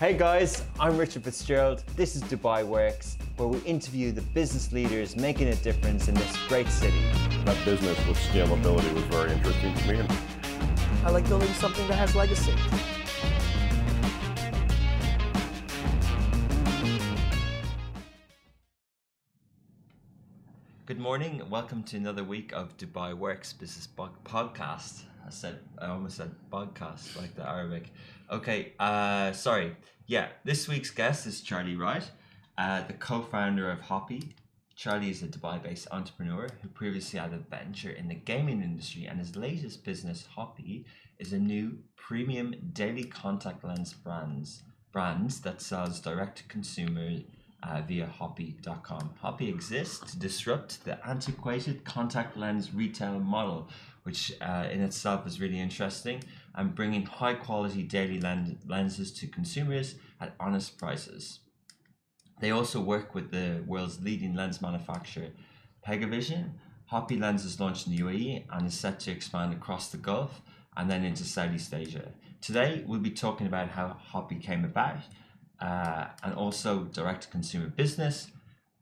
[0.00, 1.84] Hey guys, I'm Richard Fitzgerald.
[1.94, 6.36] This is Dubai Works, where we interview the business leaders making a difference in this
[6.48, 7.00] great city.
[7.44, 10.08] That business with scalability was very interesting to me.
[11.04, 12.56] I like building something that has legacy.
[20.86, 21.40] Good morning.
[21.48, 25.04] Welcome to another week of Dubai Works Business Podcast.
[25.26, 27.92] I said I almost said podcast like the Arabic.
[28.30, 29.76] Okay, uh, sorry.
[30.06, 32.08] Yeah, this week's guest is Charlie Wright,
[32.58, 34.34] uh, the co-founder of Hoppy.
[34.76, 39.18] Charlie is a Dubai-based entrepreneur who previously had a venture in the gaming industry, and
[39.18, 40.84] his latest business, Hoppy,
[41.18, 44.62] is a new premium daily contact lens brands
[44.92, 47.18] brands that sells direct to consumer
[47.64, 49.10] uh, via Hoppy.com.
[49.20, 53.68] Hoppy exists to disrupt the antiquated contact lens retail model,
[54.04, 56.22] which uh, in itself is really interesting,
[56.54, 58.20] and bringing high quality daily
[58.66, 61.40] lenses to consumers at honest prices.
[62.40, 65.28] They also work with the world's leading lens manufacturer,
[65.86, 66.52] Pegavision.
[66.86, 70.42] Hoppy Lenses launched in the UAE and is set to expand across the Gulf
[70.76, 72.12] and then into Southeast Asia.
[72.40, 74.98] Today, we'll be talking about how Hoppy came about
[75.60, 78.30] uh, and also direct to consumer business,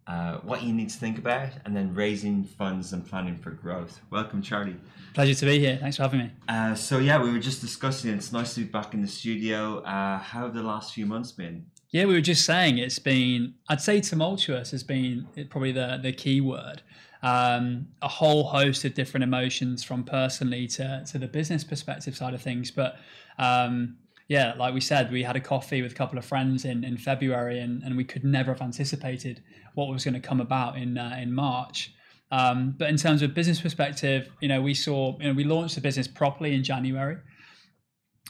[0.06, 4.00] uh, what you need to think about, and then raising funds and planning for growth.
[4.10, 4.76] Welcome, Charlie.
[5.14, 5.78] Pleasure to be here.
[5.80, 6.30] Thanks for having me.
[6.48, 9.78] Uh, so, yeah, we were just discussing, it's nice to be back in the studio.
[9.80, 11.66] Uh, how have the last few months been?
[11.90, 16.12] Yeah, we were just saying it's been, I'd say tumultuous has been probably the, the
[16.12, 16.82] key word.
[17.22, 22.34] Um, a whole host of different emotions from personally to, to the business perspective side
[22.34, 22.70] of things.
[22.70, 22.96] But
[23.38, 26.84] um, yeah, like we said, we had a coffee with a couple of friends in,
[26.84, 29.42] in February and, and we could never have anticipated
[29.74, 31.92] what was going to come about in, uh, in March.
[32.30, 35.74] Um, but in terms of business perspective, you know, we saw, you know, we launched
[35.74, 37.18] the business properly in January.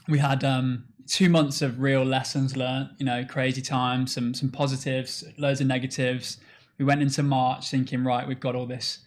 [0.09, 4.49] We had um, two months of real lessons learned, you know, crazy times, some some
[4.49, 6.37] positives, loads of negatives.
[6.77, 8.99] We went into March thinking, right, we've got all this,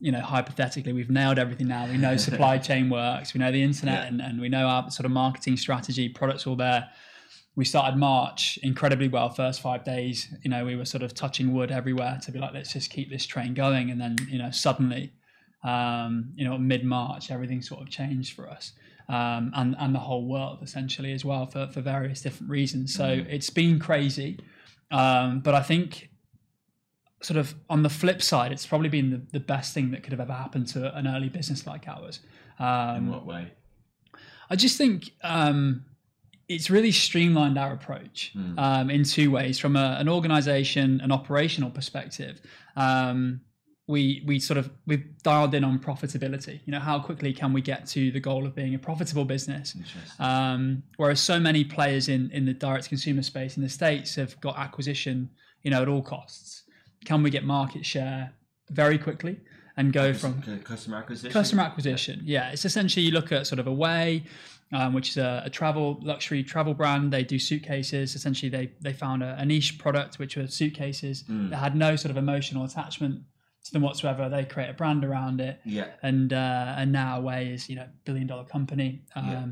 [0.00, 1.86] you know, hypothetically, we've nailed everything now.
[1.86, 4.08] We know supply chain works, we know the internet, Yeah.
[4.08, 6.88] and, and we know our sort of marketing strategy, products all there.
[7.56, 9.30] We started March incredibly well.
[9.30, 12.54] First five days, you know, we were sort of touching wood everywhere to be like,
[12.54, 13.90] let's just keep this train going.
[13.90, 15.12] And then, you know, suddenly,
[15.64, 18.72] um, you know, mid March, everything sort of changed for us
[19.08, 22.94] um, and and the whole world essentially as well for for various different reasons.
[22.94, 24.38] So it's been crazy,
[24.90, 26.10] um, but I think
[27.20, 30.12] sort of on the flip side, it's probably been the, the best thing that could
[30.12, 32.20] have ever happened to an early business like ours.
[32.58, 33.52] Um, In what way?
[34.50, 35.84] I just think um,
[36.48, 39.58] it's really streamlined our approach um, in two ways.
[39.58, 42.40] From a, an organization, an operational perspective,
[42.76, 43.40] um,
[43.86, 46.60] we we sort of we've dialed in on profitability.
[46.66, 49.74] You know, how quickly can we get to the goal of being a profitable business?
[50.18, 54.40] Um, whereas so many players in in the direct consumer space in the states have
[54.40, 55.30] got acquisition,
[55.62, 56.62] you know, at all costs.
[57.04, 58.32] Can we get market share
[58.70, 59.40] very quickly
[59.76, 61.32] and go from customer acquisition?
[61.32, 64.24] customer acquisition yeah it's essentially you look at sort of away
[64.72, 68.92] um, which is a, a travel luxury travel brand they do suitcases essentially they they
[68.92, 71.50] found a, a niche product which were suitcases Mm.
[71.50, 73.22] that had no sort of emotional attachment
[73.64, 75.86] to them whatsoever they create a brand around it Yeah.
[76.02, 79.46] and uh, and now away is you know billion dollar company um, Yeah.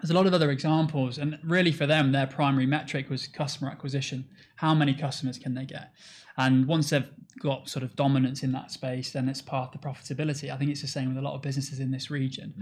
[0.00, 3.70] There's a lot of other examples and really for them their primary metric was customer
[3.70, 4.24] acquisition
[4.56, 5.92] how many customers can they get
[6.36, 7.08] and once they've
[7.40, 10.70] got sort of dominance in that space then it's part of the profitability i think
[10.70, 12.52] it's the same with a lot of businesses in this region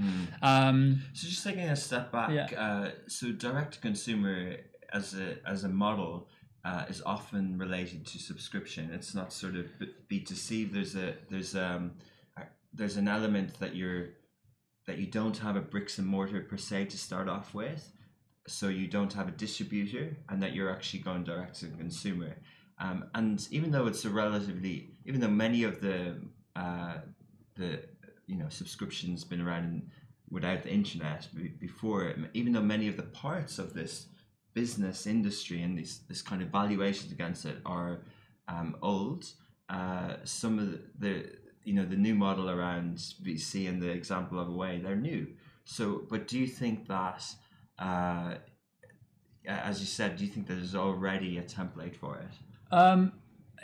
[0.42, 2.46] um, So just taking a step back, Yeah.
[2.60, 4.56] uh, so direct to consumer
[4.92, 6.28] as a as a model
[6.64, 8.88] uh, is often related to subscription.
[8.92, 9.66] It's not sort of
[10.08, 10.64] B two C.
[10.64, 11.92] There's a there's um
[12.72, 14.10] there's an element that you're
[14.86, 17.92] that you don't have a bricks and mortar per se to start off with,
[18.48, 22.36] so you don't have a distributor, and that you're actually going direct to consumer.
[22.78, 26.16] Um, and even though it's a relatively, even though many of the
[26.56, 26.98] uh,
[27.54, 27.80] the
[28.26, 29.90] you know subscriptions been around
[30.30, 31.28] without the internet
[31.60, 34.06] before, even though many of the parts of this
[34.54, 38.02] business industry and this this kind of valuations against it are
[38.48, 39.26] um, old,
[39.68, 41.30] uh, some of the, the
[41.64, 45.28] you know the new model around VC and the example of Away they're new.
[45.64, 47.24] So, but do you think that?
[47.78, 48.34] Uh,
[49.46, 52.74] as you said, do you think there's already a template for it?
[52.74, 53.12] Um,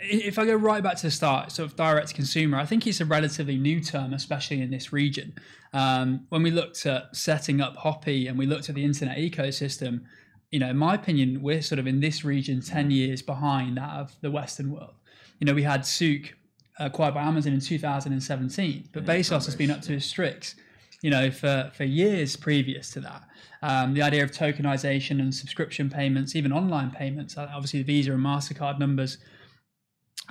[0.00, 2.86] if I go right back to the start, sort of direct to consumer, I think
[2.86, 5.34] it's a relatively new term, especially in this region.
[5.72, 10.02] Um, when we looked at setting up Hoppy and we looked at the internet ecosystem,
[10.50, 13.90] you know, in my opinion, we're sort of in this region 10 years behind that
[13.90, 14.94] of the Western world.
[15.40, 16.34] You know, we had Souk
[16.78, 20.54] acquired by Amazon in 2017, but Yeah, Bezos has been up to his tricks
[21.02, 23.22] you know, for, for years previous to that.
[23.62, 28.12] Um, the idea of tokenization and subscription payments, even online payments, uh, obviously the Visa
[28.12, 29.19] and MasterCard numbers,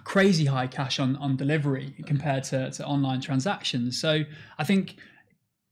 [0.03, 3.99] crazy high cash on, on delivery compared to, to online transactions.
[3.99, 4.23] So
[4.57, 4.97] I think,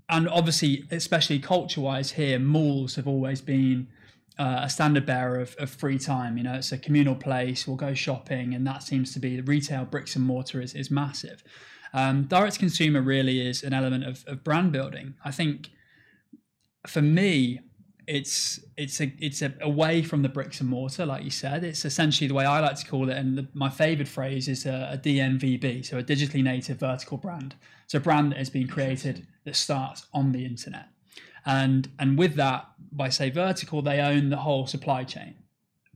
[0.09, 3.87] and obviously, especially culture wise here, malls have always been
[4.37, 6.37] uh, a standard bearer of, of free time.
[6.37, 9.43] You know, it's a communal place, we'll go shopping, and that seems to be the
[9.43, 11.43] retail bricks and mortar is, is massive.
[11.93, 15.15] Um, direct to consumer really is an element of, of brand building.
[15.23, 15.69] I think
[16.85, 17.61] for me,
[18.07, 21.63] it's it's a it's a, away from the bricks and mortar, like you said.
[21.63, 24.65] It's essentially the way I like to call it, and the, my favorite phrase is
[24.65, 27.55] a, a, DNVB, so a digitally native vertical brand.
[27.85, 30.87] It's a brand that has been created that starts on the internet,
[31.45, 35.35] and and with that, by say vertical, they own the whole supply chain.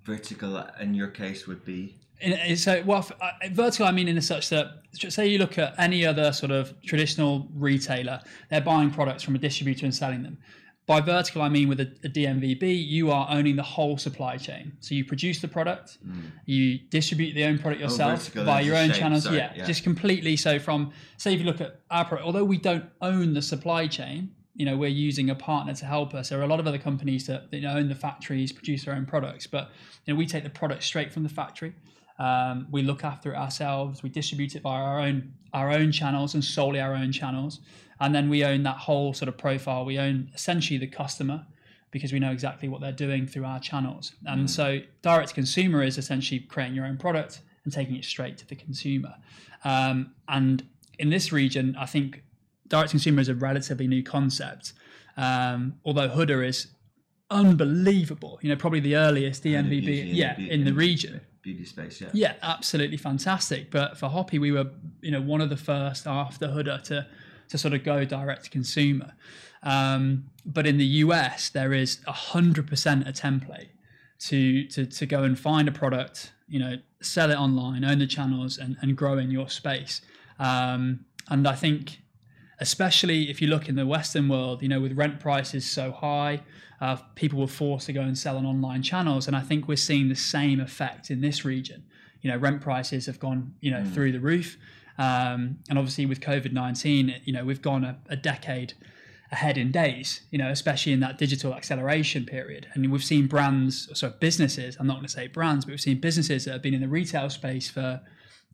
[0.04, 4.22] Vertical, in your case, would be in, so well uh, vertical i mean in a
[4.22, 8.20] such that say you look at any other sort of traditional retailer
[8.50, 10.38] they're buying products from a distributor and selling them
[10.86, 14.74] by vertical i mean with a, a dnvb you are owning the whole supply chain
[14.80, 16.24] so you produce the product mm.
[16.46, 19.00] you distribute the own product oh, yourself oh, by your own shape.
[19.00, 22.44] channels yeah, yeah, just completely so from say if you look at our product although
[22.44, 26.30] we don't own the supply chain you know we're using a partner to help us
[26.30, 28.94] there are a lot of other companies that you know, own the factories produce their
[28.94, 29.72] own products but
[30.06, 31.74] you know we take the product straight from the factory
[32.20, 34.04] um, we look after it ourselves.
[34.04, 37.62] We distribute it via our own our own channels and solely our own channels,
[38.02, 39.86] and then we own that whole sort of profile.
[39.86, 41.48] We own essentially the customer
[41.92, 44.12] because we know exactly what they're doing through our channels.
[44.28, 44.50] And mm.
[44.50, 48.48] so, direct to consumer is essentially creating your own product and taking it straight to
[48.48, 49.16] the consumer.
[49.64, 50.68] Um, and
[51.00, 52.24] in this region, I think
[52.70, 54.74] direct to consumer is a relatively new concept.
[55.18, 56.68] Um, although Huda is
[57.30, 62.02] unbelievable, you know, probably the earliest DNVB, yeah, in the region beauty space.
[62.02, 62.10] Yeah.
[62.14, 63.72] Yeah, absolutely fantastic.
[63.72, 64.68] But for Hoppy, we were
[65.02, 67.08] you know one of the first after Huda to
[67.50, 69.14] to sort of go direct to consumer.
[69.64, 73.70] Um, but in the US, there is a hundred percent a template
[74.20, 78.08] to to to go and find a product, you know, sell it online, own the
[78.08, 80.02] channels, and and grow in your space.
[80.38, 82.02] Um, and I think,
[82.60, 86.42] especially if you look in the Western world, you know, with rent prices so high,
[86.82, 89.28] uh, people were forced to go and sell on online channels.
[89.28, 91.84] And I think we're seeing the same effect in this region.
[92.22, 93.94] You know, rent prices have gone, you know, mm.
[93.94, 94.58] through the roof.
[94.98, 98.74] Um, and obviously with COVID 19, you know, we've gone a, a decade
[99.32, 102.68] ahead in days, you know, especially in that digital acceleration period.
[102.74, 106.02] And we've seen brands, sorry, businesses, I'm not going to say brands, but we've seen
[106.02, 108.02] businesses that have been in the retail space for,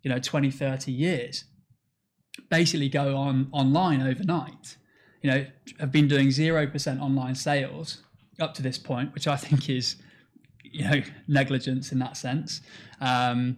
[0.04, 1.46] you know, 20, 30 years
[2.50, 4.78] basically go on online overnight.
[5.22, 5.46] You know,
[5.80, 8.04] have been doing 0% online sales
[8.40, 9.96] up to this point, which I think is,
[10.64, 12.62] you know, negligence in that sense.
[13.02, 13.58] Um,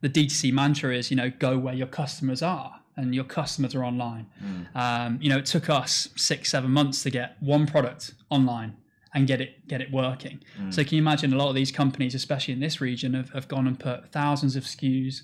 [0.00, 3.84] the D2C mantra is, you know, go where your customers are, and your customers are
[3.84, 4.26] online.
[4.44, 4.76] Mm.
[4.76, 8.76] Um, you know, it took us six, seven months to get one product online
[9.14, 10.40] and get it get it working.
[10.60, 10.74] Mm.
[10.74, 13.48] So can you imagine a lot of these companies, especially in this region, have, have
[13.48, 15.22] gone and put thousands of SKUs,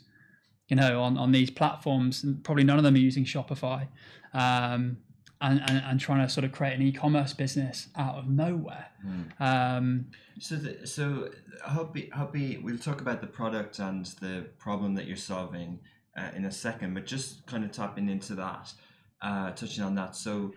[0.69, 3.89] you know, on on these platforms, and probably none of them are using Shopify.
[4.33, 4.99] Um,
[5.41, 8.87] and, and, and, trying to sort of create an e-commerce business out of nowhere.
[9.07, 9.41] Mm.
[9.41, 10.07] Um,
[10.41, 11.29] so, the, so
[11.63, 15.81] Hoppy, Hoppy, we'll talk about the product and the problem that you're solving
[16.17, 18.73] uh, in a second, but just kind of tapping into that,
[19.21, 20.17] uh, touching on that.
[20.17, 20.55] So,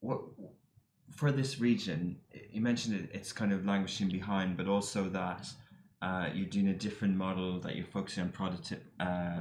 [0.00, 0.20] what
[1.14, 2.16] for this region,
[2.50, 5.48] you mentioned it, it's kind of languishing behind, but also that
[6.06, 8.72] uh, you're doing a different model that you're focusing on product.
[9.00, 9.40] Uh,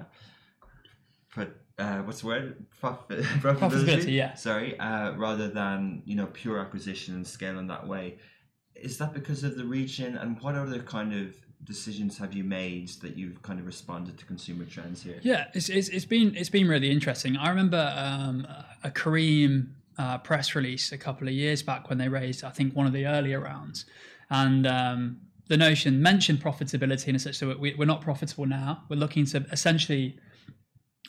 [1.77, 2.65] uh, what's the word?
[2.81, 3.41] profitability.
[3.41, 4.13] profitability.
[4.13, 4.33] yeah.
[4.33, 8.17] Sorry, uh, rather than you know pure acquisition and scaling that way.
[8.75, 12.89] Is that because of the region, and what other kind of decisions have you made
[13.01, 15.19] that you've kind of responded to consumer trends here?
[15.21, 17.37] Yeah, it's, it's, it's been it's been really interesting.
[17.37, 18.47] I remember um,
[18.83, 19.67] a Careem
[19.99, 22.93] uh, press release a couple of years back when they raised, I think, one of
[22.93, 23.85] the earlier rounds,
[24.29, 28.83] and um, the notion mentioned profitability in such So we, we're not profitable now.
[28.89, 30.17] We're looking to essentially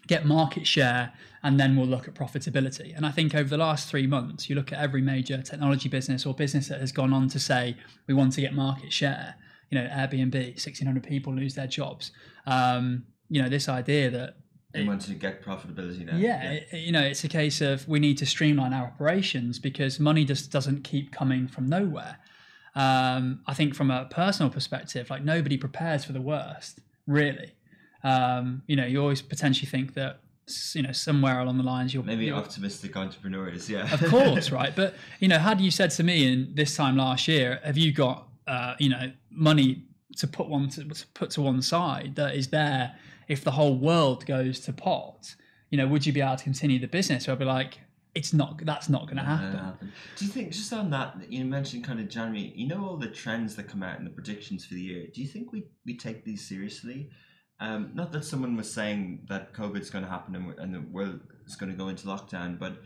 [0.06, 1.12] get market share,
[1.42, 2.96] and then we'll look at profitability.
[2.96, 6.24] And I think over the last three months, you look at every major technology business
[6.26, 7.76] or business that has gone on to say
[8.06, 9.34] we want to get market share.
[9.70, 12.12] You know, Airbnb, 1,600 people lose their jobs.
[12.46, 14.36] Um, you know, this idea that
[14.72, 16.16] they want to get profitability now.
[16.16, 16.50] Yeah, yeah.
[16.52, 20.24] It, you know, it's a case of we need to streamline our operations because money
[20.24, 22.18] just doesn't keep coming from nowhere.
[22.76, 27.54] Um, I think from a personal perspective, like nobody prepares for the worst, really.
[28.04, 30.20] Um, you know, you always potentially think that
[30.74, 34.76] you know somewhere along the lines you're maybe you're, optimistic entrepreneurs, yeah, of course, right?
[34.76, 37.92] But you know, had you said to me in this time last year, have you
[37.92, 39.84] got uh, you know money
[40.18, 42.94] to put one to, to put to one side that is there
[43.26, 45.34] if the whole world goes to pot?
[45.70, 47.24] You know, would you be able to continue the business?
[47.24, 47.80] So I'd be like,
[48.16, 49.58] it's not that's not going to happen.
[49.58, 49.92] happen.
[50.16, 52.52] Do you think just on that you mentioned kind of January?
[52.56, 55.06] You know all the trends that come out in the predictions for the year.
[55.14, 57.10] Do you think we we take these seriously?
[57.60, 61.20] Um, not that someone was saying that COVID's going to happen and, and the world
[61.46, 62.82] is going to go into lockdown, but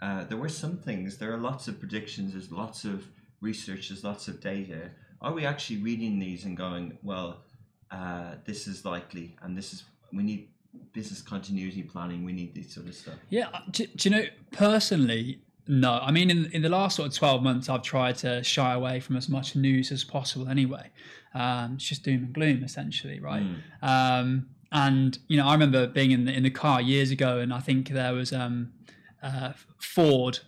[0.00, 1.18] uh, there were some things.
[1.18, 2.32] There are lots of predictions.
[2.32, 3.06] There's lots of
[3.40, 3.88] research.
[3.88, 4.90] There's lots of data.
[5.20, 7.44] Are we actually reading these and going, well,
[7.90, 10.48] uh, this is likely, and this is we need
[10.92, 12.24] business continuity planning.
[12.24, 13.14] We need this sort of stuff.
[13.28, 15.40] Yeah, uh, do, do you know personally?
[15.66, 18.74] No, I mean in in the last sort of twelve months, I've tried to shy
[18.74, 20.48] away from as much news as possible.
[20.48, 20.90] Anyway,
[21.34, 23.42] um, it's just doom and gloom essentially, right?
[23.82, 27.52] Um, and you know, I remember being in the in the car years ago, and
[27.52, 28.72] I think there was um,
[29.22, 30.40] uh, Ford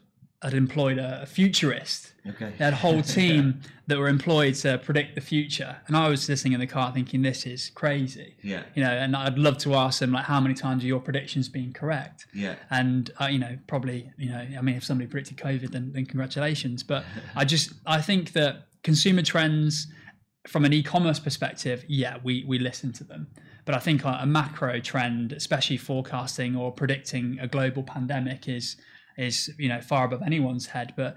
[0.47, 2.13] had employed a, a futurist.
[2.27, 2.53] Okay.
[2.57, 6.29] They had a whole team that were employed to predict the future, and I was
[6.29, 8.63] listening in the car thinking, "This is crazy." Yeah.
[8.75, 11.49] You know, and I'd love to ask them like, "How many times are your predictions
[11.49, 12.57] being correct?" Yeah.
[12.71, 16.05] and uh, you know probably you know i mean if somebody predicted covid then, then
[16.07, 19.87] congratulations but i just i think that consumer trends
[20.47, 23.27] from an e-commerce perspective yeah we we listen to them
[23.65, 28.77] but i think a, a macro trend especially forecasting or predicting a global pandemic is
[29.17, 31.17] is you know far above anyone's head but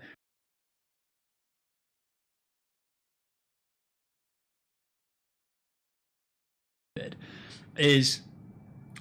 [7.77, 8.21] is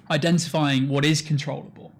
[0.09, 1.91] identifying what is controllable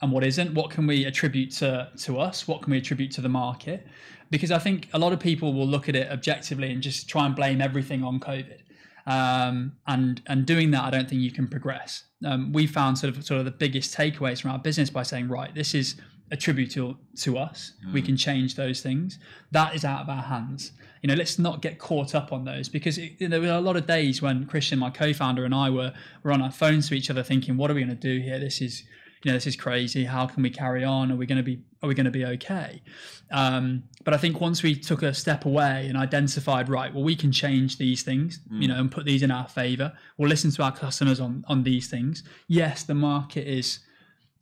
[0.00, 0.54] and what isn't.
[0.54, 2.46] What can we attribute to to us?
[2.46, 3.86] What can we attribute to the market?
[4.30, 7.26] Because i think a lot of people will look at it objectively and just try
[7.26, 8.60] and blame everything on covid.
[9.06, 12.04] Um, and and doing that i don't think you can progress.
[12.24, 15.28] Um, we found sort of sort of the biggest takeaways from our business by saying
[15.28, 15.96] right this is
[16.30, 17.72] attributable to us.
[17.92, 19.18] We can change those things.
[19.50, 20.72] That is out of our hands.
[21.02, 23.76] You know let's not get caught up on those because it, there were a lot
[23.76, 25.92] of days when christian my co-founder and i were
[26.24, 28.40] were on our phones to each other thinking what are we going to do here?
[28.40, 28.82] This is
[29.22, 30.04] you know this is crazy.
[30.04, 31.10] How can we carry on?
[31.12, 32.82] Are we going to be are we going to be okay?
[33.30, 37.14] Um, but i think once we took a step away and identified right well we
[37.14, 39.92] can change these things you know and put these in our favor.
[40.16, 42.22] We'll listen to our customers on on these things.
[42.48, 43.80] Yes the market is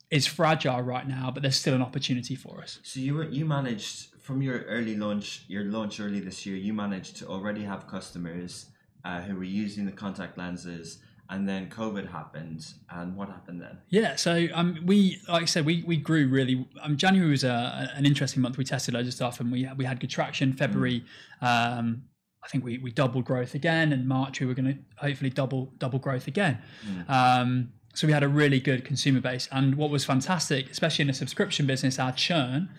[0.09, 3.45] is fragile right now but there's still an opportunity for us So you were you
[3.45, 6.57] managed from your early launch, your launch early this year.
[6.57, 8.65] You managed to already have customers
[9.05, 10.99] uh, who were using the contact lenses,
[11.29, 12.65] and then COVID happened.
[12.89, 13.77] And what happened then?
[13.87, 16.67] Yeah, so um, we, like I said, we, we grew really.
[16.81, 18.57] Um, January was a, an interesting month.
[18.57, 20.51] We tested loads of stuff, and we we had good traction.
[20.51, 21.05] February,
[21.41, 22.03] um,
[22.43, 25.71] I think we, we doubled growth again, and March we were going to hopefully double
[25.77, 26.59] double growth again.
[27.07, 31.09] Um, so we had a really good consumer base, and what was fantastic, especially in
[31.09, 32.69] a subscription business, our churn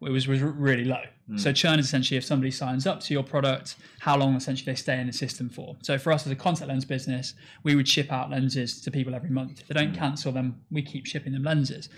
[0.00, 1.02] it was was really low.
[1.28, 1.40] Mm.
[1.40, 4.76] So churn is essentially if somebody signs up to your product, how long essentially they
[4.76, 5.74] stay in the system for.
[5.82, 9.16] So for us as a contact lens business, we would ship out lenses to people
[9.16, 9.60] every month.
[9.60, 9.98] If they don't mm.
[9.98, 11.88] cancel them, we keep shipping them lenses.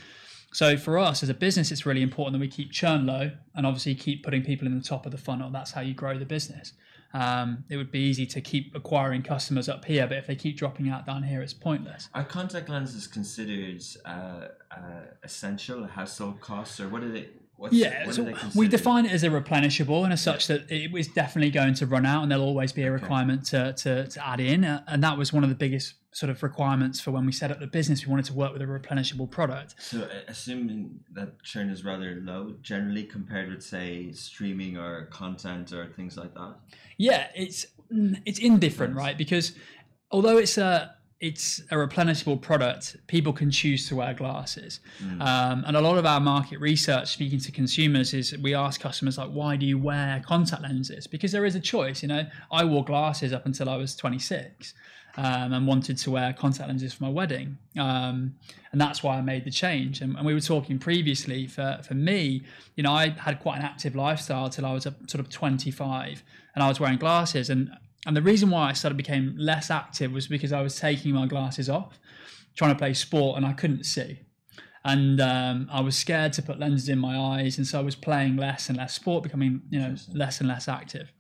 [0.55, 3.67] So for us as a business, it's really important that we keep churn low and
[3.67, 5.51] obviously keep putting people in the top of the funnel.
[5.51, 6.73] That's how you grow the business.
[7.13, 10.57] Um, it would be easy to keep acquiring customers up here, but if they keep
[10.57, 12.09] dropping out down here, it's pointless.
[12.15, 14.81] Are contact lenses considered uh, uh,
[15.23, 17.29] essential household costs, or what are they?
[17.61, 20.91] What's, Yeah, what so we define it as a replenishable, and as such that it
[20.91, 24.27] was definitely going to run out, and there'll always be a requirement to, to, to
[24.27, 27.27] add in, uh, and that was one of the biggest sort of requirements for when
[27.27, 28.07] we set up the business.
[28.07, 29.75] We wanted to work with a replenishable product.
[29.79, 35.71] So, uh, assuming that churn is rather low, generally compared with say streaming or content
[35.75, 36.55] or things like that.
[36.97, 39.19] Yeah, it's mm, it's indifferent, right?
[39.19, 39.53] Because
[40.11, 44.81] although it's a it's a replenishable product, people can choose to wear glasses.
[45.21, 49.19] Um, and a lot of our market research, speaking to consumers, is we ask customers
[49.19, 52.03] like, "Why do you wear contact lenses?" Because there is a choice.
[52.03, 54.75] You know, I wore glasses up until I was 26.
[55.17, 58.37] Um, and wanted to wear contact lenses for my wedding, um,
[58.71, 60.01] and that's why I made the change.
[60.01, 62.45] And, and we were talking previously for for me,
[62.77, 66.23] you know, I had quite an active lifestyle till I was sort of 25,
[66.55, 67.51] and I was wearing glasses.
[67.51, 67.71] And
[68.07, 71.27] and the reason why I started became less active was because I was taking my
[71.27, 71.99] glasses off,
[72.57, 74.21] trying to play sport, and I couldn't see.
[74.85, 77.95] And um, I was scared to put lenses in my eyes, and so I was
[77.95, 81.13] playing less and less sport, becoming you know less and less active.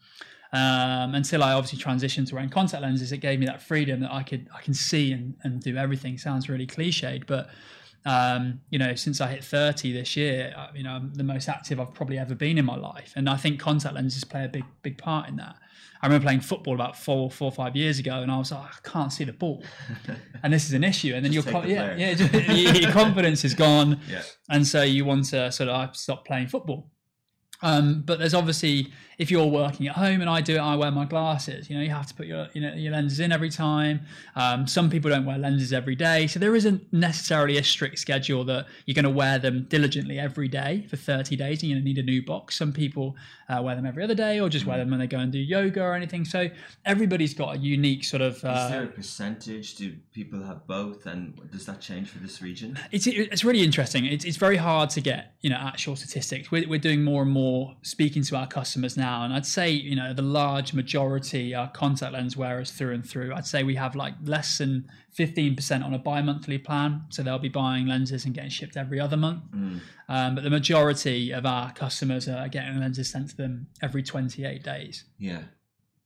[0.52, 4.12] Um, until I obviously transitioned to wearing contact lenses, it gave me that freedom that
[4.12, 6.16] I could I can see and, and do everything.
[6.16, 7.50] Sounds really cliched, but
[8.06, 11.78] um, you know, since I hit 30 this year, you know, I'm the most active
[11.80, 13.12] I've probably ever been in my life.
[13.16, 15.56] And I think contact lenses play a big, big part in that.
[16.02, 18.62] I remember playing football about four, four or five years ago, and I was like,
[18.64, 19.62] I can't see the ball,
[20.42, 21.12] and this is an issue.
[21.14, 22.10] And then your co- the yeah, yeah,
[22.54, 24.22] your your confidence is gone, Yeah.
[24.48, 26.90] and so you want to sort of I stopped playing football.
[27.62, 30.90] Um, but there's obviously if you're working at home and I do it, I wear
[30.90, 31.68] my glasses.
[31.68, 34.00] You know, you have to put your you know your lenses in every time.
[34.34, 38.44] Um, some people don't wear lenses every day, so there isn't necessarily a strict schedule
[38.44, 41.84] that you're going to wear them diligently every day for 30 days and you're going
[41.84, 42.56] to need a new box.
[42.56, 43.14] Some people
[43.50, 45.38] uh, wear them every other day or just wear them when they go and do
[45.38, 46.24] yoga or anything.
[46.24, 46.48] So
[46.86, 48.36] everybody's got a unique sort of.
[48.36, 49.74] Is there Uh, a percentage?
[49.74, 52.78] Do people have both, and does that change for this region?
[52.90, 54.06] it's it's really interesting.
[54.06, 56.50] It's, it's very hard to get you know actual statistics.
[56.50, 57.49] We're, we're doing more and more
[57.82, 62.12] speaking to our customers now, and I'd say you know the large majority are contact
[62.12, 63.34] lens wearers through and through.
[63.34, 67.38] I'd say we have like less than fifteen percent on a bi-monthly plan, so they'll
[67.38, 69.42] be buying lenses and getting shipped every other month.
[70.08, 74.44] Um, but the majority of our customers are getting lenses sent to them every twenty
[74.44, 75.04] eight days.
[75.18, 75.42] Yeah.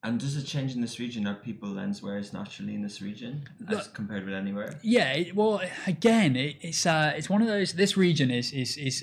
[0.06, 1.26] And does it change in this region?
[1.26, 4.78] Are people lens wearers naturally in this region as compared with anywhere?
[4.82, 7.72] Yeah, well, again, it, it's uh, it's one of those.
[7.72, 8.96] This region is is is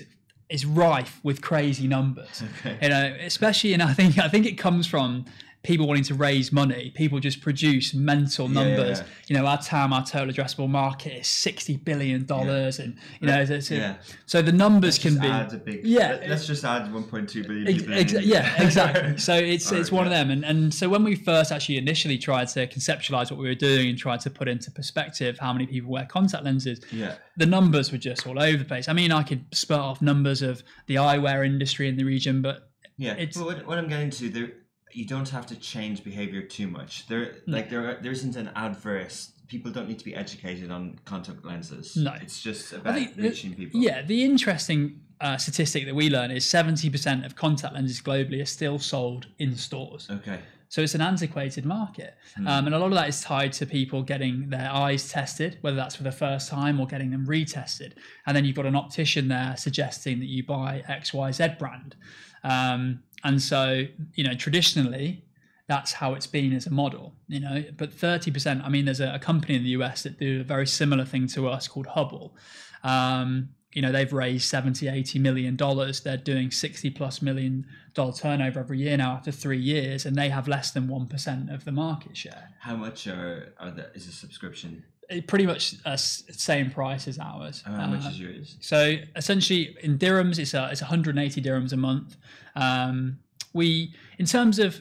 [0.52, 2.42] is rife with crazy numbers.
[2.60, 2.78] Okay.
[2.82, 5.24] You know, especially, and I think I think it comes from
[5.62, 6.90] people wanting to raise money.
[6.96, 8.98] People just produce mental Yeah, yeah, numbers.
[8.98, 9.04] yeah.
[9.28, 13.40] You know, our TAM, our total addressable market, is sixty billion dollars, and you know,
[13.40, 13.94] it's, it's- Yeah.
[14.26, 15.86] so the numbers Let's can be big.
[15.86, 19.16] Yeah, let- Let's just add 1.2 billion Ex- ex- yeah, exactly.
[19.18, 21.78] So it's All it's right, one of them, and and so when we first actually
[21.78, 25.52] initially tried to conceptualize what we were doing and tried to put into perspective how
[25.52, 27.14] many people wear contact lenses, Yeah.
[27.36, 28.88] the numbers were just all over the place.
[28.88, 32.68] I mean, I could spurt off numbers of the eyewear industry in the region, but
[32.98, 34.52] Yeah, It's- but what, what I'm getting to there,
[34.92, 37.06] you don't have to change behavior too much.
[37.06, 39.32] There, like there, there isn't an adverse.
[39.48, 41.96] People don't need to be educated on contact lenses.
[41.96, 42.14] No.
[42.20, 43.80] it's just about the- reaching people.
[43.80, 48.42] Yeah, the interesting uh, statistic that we learn is seventy percent of contact lenses globally
[48.42, 50.08] are still sold in stores.
[50.10, 50.40] Okay.
[50.68, 52.14] So it's an antiquated market.
[52.34, 52.48] Hmm.
[52.48, 55.76] Um, and a lot of that is tied to people getting their eyes tested, whether
[55.76, 57.92] that's for the first time or getting them retested.
[58.26, 61.94] And then you've got an optician there suggesting that you buy XYZ brand.
[62.42, 65.24] Um, and so, you know, traditionally,
[65.68, 67.64] that's how it's been as a model, you know.
[67.76, 70.66] But 30%, I mean, there's a, a company in the US that do a very
[70.66, 72.36] similar thing to us called Hubble.
[72.82, 76.00] Um, you know, they've raised 70, 80 million dollars.
[76.00, 80.28] They're doing 60 plus million dollar turnover every year now after three years, and they
[80.28, 82.50] have less than 1% of the market share.
[82.60, 84.84] How much are, are the, is a subscription?
[85.20, 87.62] Pretty much uh, same price as ours.
[87.66, 88.56] How much Uh, is yours?
[88.60, 92.16] so essentially, in dirhams, it's a, it's 180 dirhams a month.
[92.56, 93.18] Um,
[93.52, 94.80] we, in terms of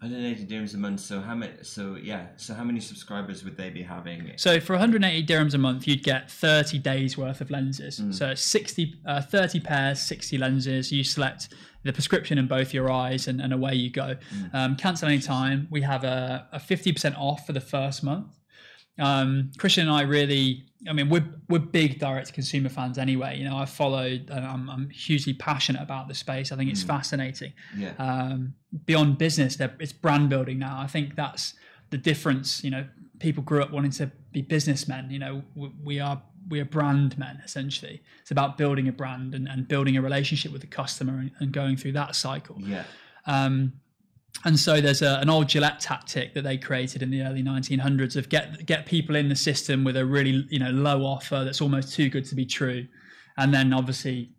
[0.00, 1.00] 180 dirhams a month.
[1.00, 1.52] So how many?
[1.62, 2.28] So yeah.
[2.38, 4.32] So how many subscribers would they be having?
[4.36, 8.02] So for 180 dirhams a month, you'd get 30 days worth of lenses.
[8.10, 10.90] So 60, uh, 30 pairs, 60 lenses.
[10.90, 11.50] You select
[11.82, 14.16] the prescription in both your eyes, and, and away you go.
[14.54, 15.66] Um, cancel any time.
[15.70, 18.38] We have a, a 50% off for the first month.
[19.00, 23.38] Um, Christian and I really, I mean, we're we're big direct to consumer fans anyway.
[23.38, 26.52] You know, I followed, and I'm, I'm hugely passionate about the space.
[26.52, 27.92] I think it's fascinating Yeah.
[27.98, 31.54] um, beyond business it's brand building now i think that's
[31.90, 32.86] the difference you know
[33.18, 37.18] people grew up wanting to be businessmen you know we, we are we are brand
[37.18, 41.14] men essentially it's about building a brand and, and building a relationship with the customer
[41.18, 42.84] and, and going through that cycle yeah.
[43.26, 43.72] um,
[44.44, 48.16] and so there's a, an old Gillette tactic that they created in the early 1900s
[48.16, 51.60] of get get people in the system with a really you know low offer that's
[51.60, 52.86] almost too good to be true,
[53.36, 54.30] and then obviously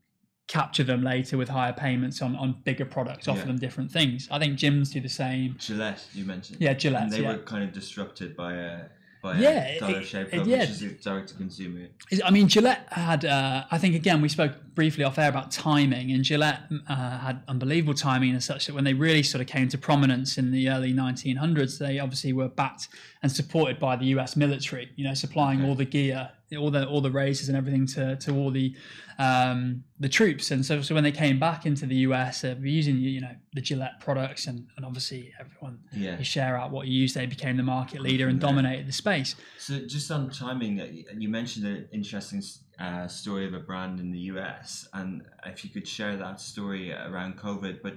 [0.47, 3.45] capture them later with higher payments on on bigger products, offer Yeah.
[3.45, 4.27] them different things.
[4.31, 5.55] I think gyms do the same.
[5.59, 6.57] Gillette, you mentioned.
[6.59, 7.33] Yeah, Gillette, And they yeah.
[7.33, 8.79] were kind of disrupted by a
[9.21, 10.59] by Yeah, a it- Dollar Shave it- Club, yeah.
[10.61, 11.87] which is direct to consumer.
[12.25, 13.23] I mean, Gillette had.
[13.25, 17.41] Uh, I think again we spoke briefly off air about timing, and Gillette uh, had
[17.47, 20.69] unbelievable timing as such that when they really sort of came to prominence in the
[20.69, 22.87] early 1900s, they obviously were backed
[23.23, 24.35] and supported by the U.S.
[24.35, 24.91] military.
[24.95, 25.69] You know, supplying Okay.
[25.69, 28.75] all the gear, all the all the razors and everything to to all the
[29.19, 30.49] um, the troops.
[30.51, 33.61] And so, so when they came back into the U.S., uh, using you know the
[33.61, 36.17] Gillette products, and, and obviously everyone Yeah.
[36.17, 39.35] you share out what you use, they became the market leader and dominated the space.
[39.59, 42.41] So just on timing, uh, you mentioned an interesting
[42.79, 46.91] uh, story of a brand in the US, and if you could share that story
[46.91, 47.93] around COVID, but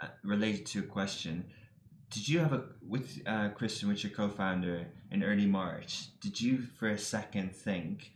[0.00, 1.44] uh, related to a question,
[2.14, 6.06] did you have a with uh, Christian, with your co-founder in early March?
[6.20, 8.12] Did you for a second think,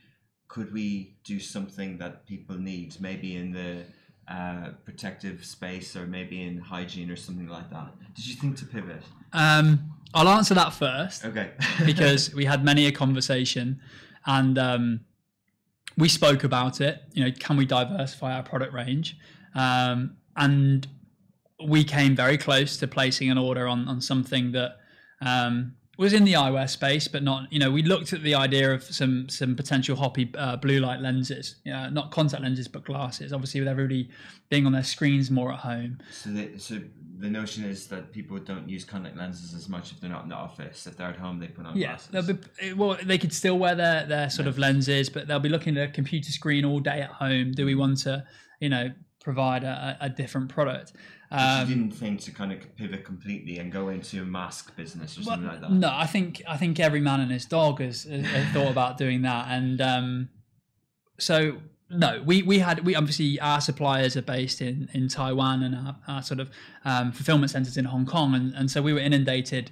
[0.46, 3.82] could we do something that people need, maybe in the
[4.32, 7.92] uh, protective space or maybe in hygiene or something like that?
[8.14, 9.02] Did you think to pivot?
[9.32, 11.24] Um, I'll answer that first.
[11.24, 11.50] Okay.
[11.84, 13.80] because we had many a conversation
[14.26, 15.00] and um,
[15.96, 19.16] we spoke about it you know can we diversify our product range
[19.54, 20.86] um, and
[21.64, 24.76] we came very close to placing an order on, on something that
[25.20, 27.52] um, was in the eyewear space, but not.
[27.52, 31.00] You know, we looked at the idea of some some potential hoppy uh, blue light
[31.00, 33.32] lenses, know, not contact lenses, but glasses.
[33.32, 34.08] Obviously, with everybody
[34.48, 35.98] being on their screens more at home.
[36.12, 36.78] So the so
[37.18, 40.28] the notion is that people don't use contact lenses as much if they're not in
[40.28, 40.86] the office.
[40.86, 42.36] If they're at home, they put on Yeah, glasses.
[42.60, 45.76] be, well, they could still wear their their sort of lenses, but they'll be looking
[45.76, 47.50] at a computer screen all day at home.
[47.50, 48.24] Do we want to,
[48.60, 50.92] you know, provide a a different product?
[51.30, 54.74] But Um, you didn't think to kind of pivot completely and go into a mask
[54.76, 55.70] business or something like that.
[55.72, 58.96] No, I think I think every man and his dog has, has has thought about
[58.96, 60.28] doing that, and um,
[61.18, 61.58] so
[61.90, 65.96] no, we we had we obviously our suppliers are based in in Taiwan and our,
[66.06, 66.50] our sort of
[66.84, 69.70] um, fulfillment centers in Hong Kong, and, and so we were inundated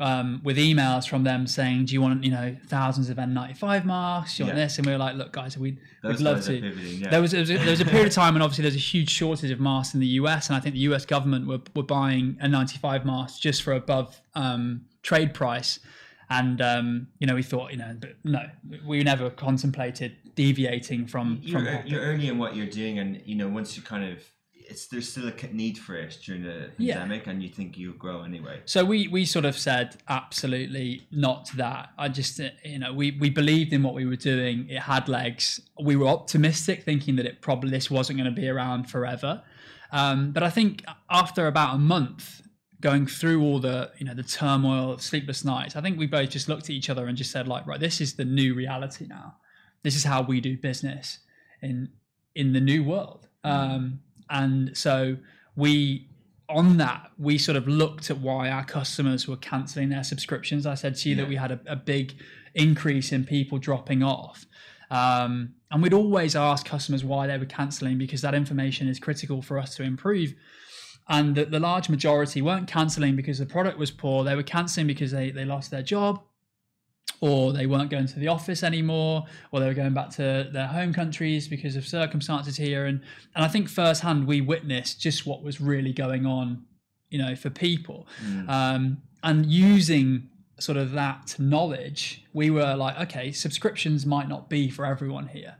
[0.00, 4.38] um, with emails from them saying, "Do you want you know thousands of N95 masks?
[4.38, 4.64] You want Yeah.
[4.64, 7.10] this?" And we were like, "Look, guys, we'd Those we'd love to." pivoting, yeah.
[7.10, 8.78] There was, there was a, there was a period of time when obviously there's a
[8.78, 11.84] huge shortage of masks in the US, and I think the US government were, were
[11.84, 15.78] buying N95 mask just for above um, trade price.
[16.38, 18.42] And um, you know, we thought, you know, but no,
[18.86, 21.86] we never contemplated deviating from you're, from.
[21.86, 24.18] you're early in what you're doing, and you know once you kind of
[24.54, 26.98] it's there's still a need for it during the Yeah.
[26.98, 28.60] pandemic, and you think you'll grow anyway.
[28.64, 31.90] So we we sort of said absolutely not that.
[31.98, 34.68] I just uh, you know we we believed in what we were doing.
[34.68, 35.60] It had legs.
[35.82, 39.42] We were optimistic, thinking that it probably this wasn't going to be around forever.
[39.90, 42.41] Um, but I think after about a month
[42.82, 46.48] going through all the you know the turmoil, sleepless nights, I think we both just
[46.48, 49.36] looked at each other and just said like, right, this is the new reality now.
[49.82, 51.20] This is how we do business
[51.62, 51.88] in
[52.34, 53.28] in the new world.
[53.44, 55.16] Um, and so
[55.56, 56.08] we
[56.48, 60.66] on that we sort of looked at why our customers were cancelling their subscriptions.
[60.66, 62.14] I said to you that we had a, a big
[62.54, 64.46] increase in people dropping off.
[64.90, 69.40] Um, and we'd always ask customers why they were cancelling because that information is critical
[69.40, 70.34] for us to improve.
[71.08, 74.24] And the, the large majority weren't cancelling because the product was poor.
[74.24, 76.22] They were cancelling because they, they lost their job
[77.22, 80.66] or they weren't going to the office anymore, or they were going back to their
[80.66, 82.84] home countries because of circumstances here.
[82.86, 83.00] And
[83.34, 86.64] and I think firsthand we witnessed just what was really going on,
[87.10, 88.08] you know, for people.
[88.48, 94.68] Um, and using sort of that knowledge, we were like, okay, subscriptions might not be
[94.68, 95.54] for everyone here.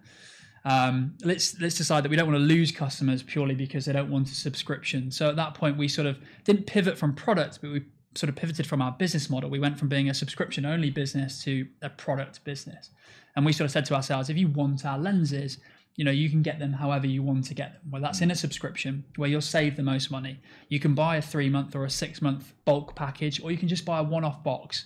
[0.64, 4.10] Um, let's let's decide that we don't want to lose customers purely because they don't
[4.10, 5.10] want a subscription.
[5.10, 7.82] So at that point, we sort of didn't pivot from products, but we
[8.14, 9.50] sort of pivoted from our business model.
[9.50, 12.90] We went from being a subscription only business to a product business,
[13.34, 15.58] and we sort of said to ourselves, if you want our lenses,
[15.96, 17.82] you know you can get them however you want to get them.
[17.90, 20.38] Well, that's in a subscription where you'll save the most money.
[20.68, 23.68] You can buy a three month or a six month bulk package, or you can
[23.68, 24.84] just buy a one off box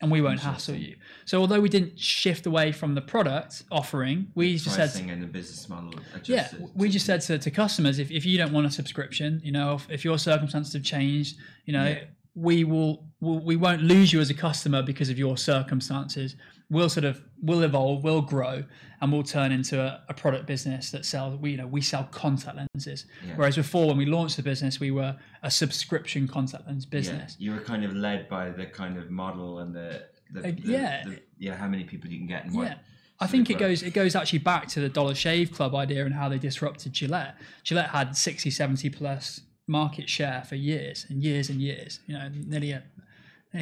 [0.00, 0.96] and we won't hassle you.
[1.24, 5.26] So although we didn't shift away from the product offering, we just said and the
[5.26, 5.92] business model
[6.24, 9.50] yeah, we just said to, to customers, if, if you don't want a subscription, you
[9.52, 12.04] know, if, if your circumstances have changed, you know, Yeah.
[12.64, 16.36] we'll, we won't lose you as a customer because of your circumstances.
[16.70, 18.62] We'll sort of we'll evolve, we'll grow,
[19.00, 21.38] and we'll turn into a, a product business that sells.
[21.40, 23.34] We you know we sell contact lenses, Yeah.
[23.36, 27.36] whereas before when we launched the business, we were a subscription contact lens yeah, business.
[27.38, 30.62] you were kind of led by the kind of model and the, the, Uh, the-
[30.64, 31.04] yeah.
[31.04, 32.74] the- yeah how many people you can get and what Yeah.
[33.20, 36.14] I think it goes it goes actually back to the Dollar Shave Club idea and
[36.14, 37.34] how they disrupted Gillette.
[37.64, 42.28] Gillette had 60, 70 plus market share for years and years and years, you know,
[42.46, 42.82] nearly a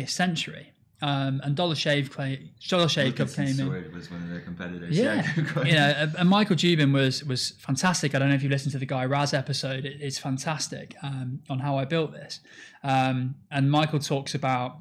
[0.06, 0.72] century.
[1.02, 3.92] Um, and Dollar Shave Club, Dollar Shave Club came in.
[3.92, 4.96] Was one of their competitors.
[4.96, 8.14] Yeah, you know, and- and Michael Dubin was was fantastic.
[8.14, 11.40] I don't know if you listened to the Guy Raz episode; it, it's fantastic um,
[11.50, 12.40] on how I built this.
[12.82, 14.78] Um, and Michael talks about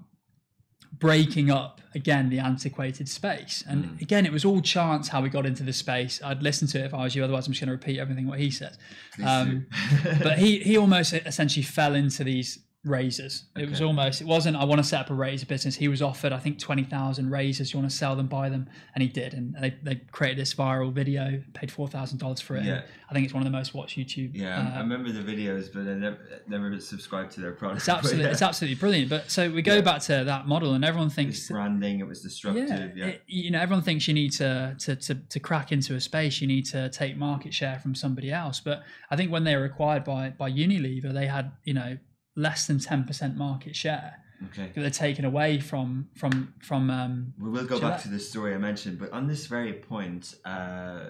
[0.98, 3.64] breaking up again the antiquated space.
[3.68, 4.02] And Mm.
[4.02, 6.22] again, it was all chance how we got into the space.
[6.24, 7.24] I'd listen to it if I was you.
[7.26, 8.78] Otherwise, I'm just going to repeat everything what he says.
[9.26, 9.68] Um,
[10.24, 13.46] but he he almost essentially fell into these razors.
[13.58, 15.76] It was almost it wasn't I want to set up a razor business.
[15.76, 17.74] He was offered I think twenty thousand razors.
[17.74, 19.34] You want to sell them, buy them, and he did.
[19.34, 22.64] And they, they created this viral video, paid four thousand dollars for it.
[22.66, 22.82] Yeah.
[23.10, 24.32] I think it's one of the most watched YouTube.
[24.34, 26.18] Yeah, I- I uh, remember the videos, but I never,
[26.48, 27.80] never subscribed to their product.
[27.82, 29.10] it's absolutely it's absolutely brilliant.
[29.10, 29.82] But so we go Yeah.
[29.82, 32.00] back to that model, and everyone thinks branding.
[32.00, 32.68] It was disruptive.
[32.70, 35.96] yeah, Yeah, it- you know, everyone thinks you need to, to to to crack into
[35.96, 36.42] a space.
[36.42, 38.60] You need to take market share from somebody else.
[38.60, 41.98] But I think when they were acquired by by Unilever, they had you know
[42.36, 44.16] less than ten percent market share
[44.52, 44.72] okay.
[44.74, 46.90] that they're taken away from from from.
[46.90, 47.94] Um, We will go Gillette.
[47.94, 51.10] back to the story I mentioned, but on this very point, uh,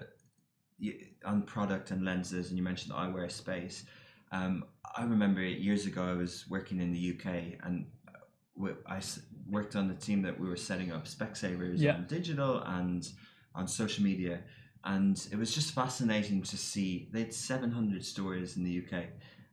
[1.26, 3.84] on product and lenses, and you mentioned the eyewear space.
[4.32, 7.86] Um, I remember years ago I was working in the UK, and
[8.88, 9.02] i
[9.50, 11.96] worked on the team that we were setting up Specsavers Yeah.
[11.96, 13.08] on digital and
[13.54, 14.42] on social media,
[14.84, 19.06] and it was just fascinating to see they had 700 stores in the UK,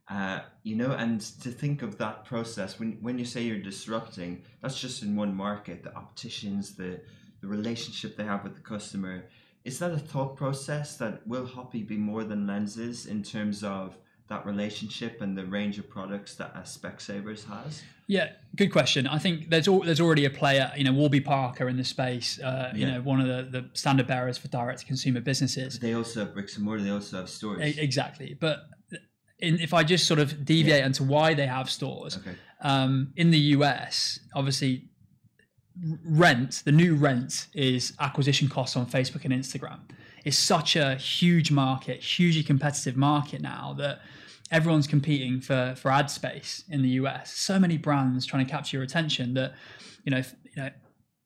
[0.09, 4.41] Uh, you know, and to think of that process when when you say you're disrupting,
[4.61, 5.83] that's just in one market.
[5.83, 6.99] The opticians, the
[7.41, 9.25] the relationship they have with the customer.
[9.63, 13.97] Is that a thought process that will Hoppy be more than lenses in terms of
[14.27, 17.81] that relationship and the range of products that Specsavers has?
[18.07, 19.07] Yeah, good question.
[19.07, 22.39] I think there's al- there's already a player, you know, Warby Parker in the space.
[22.39, 25.79] Uh, You know, one of the, the standard bearers for direct to consumer businesses.
[25.79, 26.83] They also have bricks and mortar.
[26.83, 27.77] They also have stores.
[27.77, 28.65] Exactly, but
[29.39, 32.35] in, if I just sort of deviate into why they have stores, Okay.
[32.61, 34.89] um, in the US, obviously,
[36.05, 39.79] rent, the new rent is acquisition costs on Facebook and Instagram.
[40.23, 43.99] It's such a huge market, hugely competitive market now that
[44.51, 47.33] everyone's competing for, for ad space in the US.
[47.33, 49.53] So many brands trying to capture your attention that,
[50.05, 50.23] you know,
[50.55, 50.69] you know,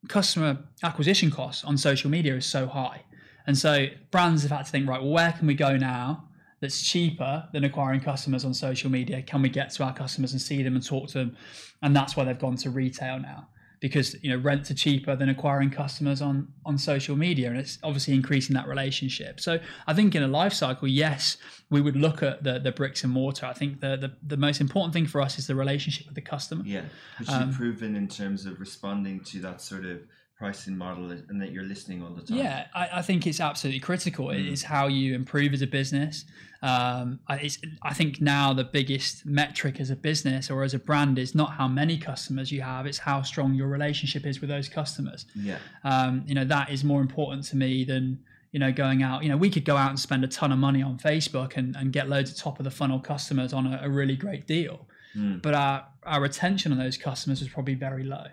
[0.08, 3.04] customer acquisition costs on social media is so high.
[3.46, 6.27] And so brands have had to think, right, well, where can we go now
[6.60, 9.22] that's cheaper than acquiring customers on social media?
[9.22, 11.38] Can we get to our customers and see them and talk to them?
[11.82, 13.48] And that's why they've gone to retail now
[13.80, 17.78] because you know rents are cheaper than acquiring customers on on social media and it's
[17.84, 21.38] obviously increasing that relationship so i think in a life cycle yes
[21.70, 24.62] we would look at the the bricks and mortar i think the the, the most
[24.62, 26.82] important thing for us is the relationship with the customer Yeah,
[27.20, 30.00] which Um, you've proven in terms of responding to that sort of
[30.38, 32.38] pricing model and that you're listening all the time.
[32.38, 34.30] Yeah, I, I think it's absolutely critical.
[34.30, 34.52] It Mm.
[34.52, 36.26] is how you improve as a business.
[36.62, 40.80] Um, I, it's, I think now the biggest metric as a business or as a
[40.80, 44.50] brand is not how many customers you have; it's how strong your relationship is with
[44.50, 45.26] those customers.
[45.36, 45.58] Yeah.
[45.84, 48.20] Um, you know that is more important to me than
[48.52, 49.24] you know going out.
[49.24, 51.76] You know, we could go out and spend a ton of money on Facebook and,
[51.76, 54.88] and get loads of top of the funnel customers on a, a really great deal,
[55.16, 55.42] Mm.
[55.42, 58.28] but our our retention on those customers was probably very low.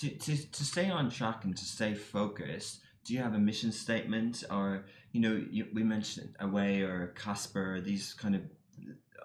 [0.00, 3.72] To, to, to stay on track and to stay focused, do you have a mission
[3.72, 8.42] statement or, you know, you, we mentioned Away or Casper, these kind of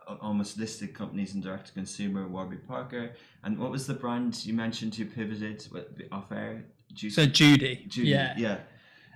[0.07, 3.13] uh, almost listed companies in direct to consumer, Warby Parker.
[3.43, 5.65] And what was the brand you mentioned who pivoted
[6.11, 6.65] off air?
[6.93, 8.57] Juicy- So Judy, Judy, yeah, yeah.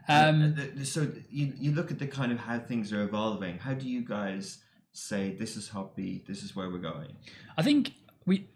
[0.07, 3.57] Um, Uh, so you, you look at the kind of how things are evolving.
[3.59, 4.59] How do you guys
[4.91, 7.15] say this is Hoppy, this is where we're going?
[7.57, 7.93] I think
[8.29, 8.47] we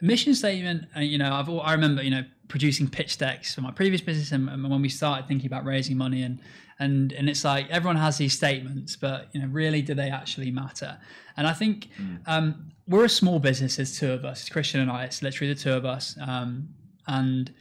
[0.00, 0.80] mission statement.
[0.96, 4.30] uh, You know, I've I remember you know producing pitch decks for my previous business
[4.30, 6.38] and, and when we started thinking about raising money and
[6.78, 10.50] and and it's like everyone has these statements, but you know, really, do they actually
[10.50, 10.98] matter?
[11.36, 11.88] And I think
[12.26, 13.76] um, we're a small business.
[13.76, 14.40] There's two of us.
[14.40, 15.04] It's Christian and I.
[15.04, 16.16] It's literally the two of us.
[16.20, 16.68] Um,
[17.06, 17.52] and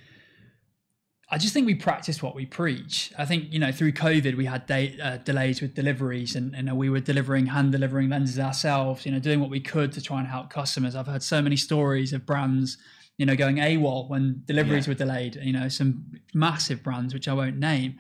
[1.34, 3.13] I just think we practice what we preach.
[3.17, 6.63] I think you know through COVID we had day, uh, delays with deliveries, and you
[6.63, 9.06] know we were delivering hand delivering lenses ourselves.
[9.06, 10.94] You know doing what we could to try and help customers.
[10.96, 12.78] I've heard so many stories of brands,
[13.17, 14.91] you know, going AWOL when deliveries Yeah.
[14.91, 15.38] were delayed.
[15.41, 17.98] You know some massive brands which I won't name,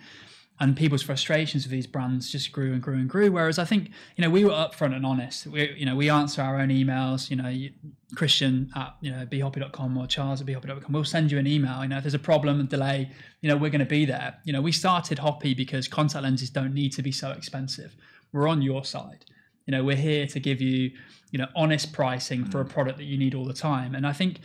[0.61, 3.31] and people's frustrations with these brands just grew and grew and grew.
[3.31, 5.47] Whereas I think you know we were upfront and honest.
[5.47, 7.31] We you know we answer our own emails.
[7.31, 7.71] You know you,
[8.15, 10.93] Christian at you know bhoppy.com or Charles at bhoppy.com.
[10.93, 11.81] We'll send you an email.
[11.81, 13.09] You know if there's a problem and delay,
[13.41, 14.35] you know we're going to be there.
[14.43, 17.95] You know we started Hoppy because contact lenses don't need to be so expensive.
[18.31, 19.25] We're on your side.
[19.65, 20.91] You know we're here to give you
[21.31, 22.69] you know honest pricing for a mm.
[22.69, 23.95] product that you need all the time.
[23.95, 24.41] And I think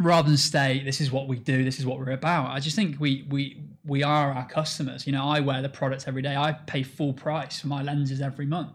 [0.00, 2.50] rather than stay this is what we do this is what we're about.
[2.50, 5.06] I just think we we we are our customers.
[5.06, 6.36] You know i wear the products every day.
[6.36, 8.72] I pay full price for my lenses every month.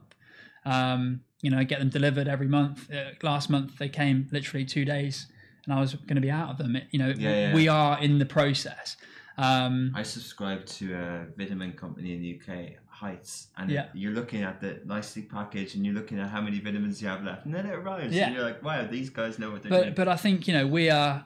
[0.66, 2.90] Um you know I get them delivered every month.
[2.92, 5.28] Uh, last month they came literally two days
[5.66, 6.76] and i was going to be out of them.
[6.76, 7.54] It- you know Yeah, yeah.
[7.54, 8.96] we are in the process.
[9.38, 13.86] Um I subscribe to a vitamin company in the UK, Heights, and Yeah.
[13.94, 17.24] you're looking at the nicely packaged, and you're looking at how many vitamins you have
[17.24, 18.26] left, and then it arrives, Yeah.
[18.26, 19.94] and you're like, wow, these guys know what they're but doing.
[19.96, 21.24] but I think you know we are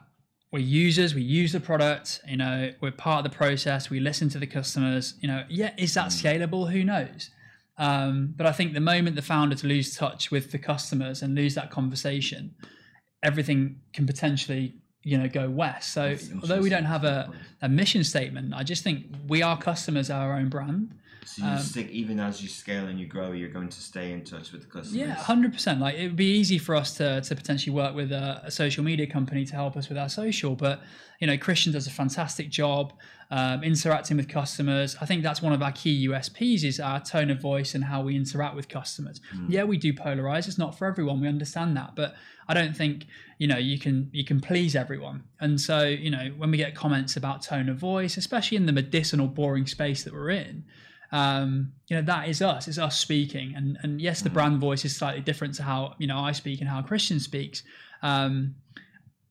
[0.52, 1.16] we're users.
[1.16, 2.20] We use the product.
[2.28, 3.90] You know, we're part of the process.
[3.90, 5.14] We listen to the customers.
[5.20, 6.70] You know, yeah, is that scalable?
[6.70, 7.30] Who knows?
[7.76, 11.34] Um, but I think the moment the founder to lose touch with the customers and
[11.34, 12.54] lose that conversation,
[13.24, 15.92] everything can potentially you know go west.
[15.92, 20.08] So although we don't have a, a mission statement, I just think we are customers,
[20.08, 20.94] our own brand.
[21.26, 24.12] So you um, stick even as you scale and you grow, you're going to stay
[24.12, 24.94] in touch with the customers.
[24.94, 25.80] Yeah, hundred percent.
[25.80, 28.84] Like it would be easy for us to to potentially work with a, a social
[28.84, 30.82] media company to help us with our social, but
[31.20, 32.92] you know, Christian does a fantastic job
[33.30, 34.96] um, interacting with customers.
[35.00, 38.02] I think that's one of our key USPs is our tone of voice and how
[38.02, 39.20] we interact with customers.
[39.48, 40.46] Yeah, we do polarize.
[40.48, 41.20] It's not for everyone.
[41.20, 42.14] We understand that, but
[42.48, 43.06] I don't think
[43.38, 45.24] you know you can you can please everyone.
[45.40, 48.72] And so you know, when we get comments about tone of voice, especially in the
[48.72, 50.64] medicinal, boring space that we're in
[51.12, 54.84] um, you know that is us it's us speaking and and yes the brand voice
[54.84, 57.62] is slightly different to how you know i speak and how christian speaks
[58.02, 58.54] um,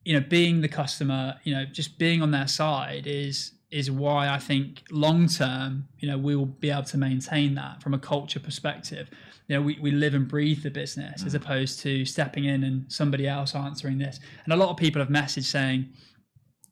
[0.06, 4.30] you know being the customer you know just being on their side is is why
[4.30, 8.00] I think long term, you know, we will be able to maintain that from a
[8.00, 9.10] culture perspective.
[9.48, 12.90] You know, we, we live and breathe the business as opposed to stepping in and
[12.92, 14.20] somebody else answering this.
[14.44, 15.90] And a lot of people have messaged saying,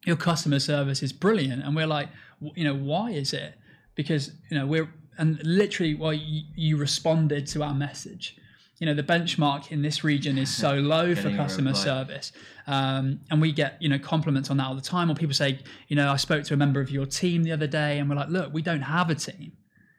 [0.06, 1.64] your customer service is brilliant.
[1.64, 2.10] And we're like,
[2.56, 3.56] you know, why is it?
[3.96, 8.38] Because, you know, we're, and literally, well, you, you responded to our message.
[8.80, 12.32] You know, the benchmark in this region is so low for customer service.
[12.68, 15.12] Um, and we get, you know, compliments on that all the time.
[15.12, 17.68] Or people say, you know, I spoke to a member of your team the other
[17.68, 19.52] day and we're like, look, we don't have a team.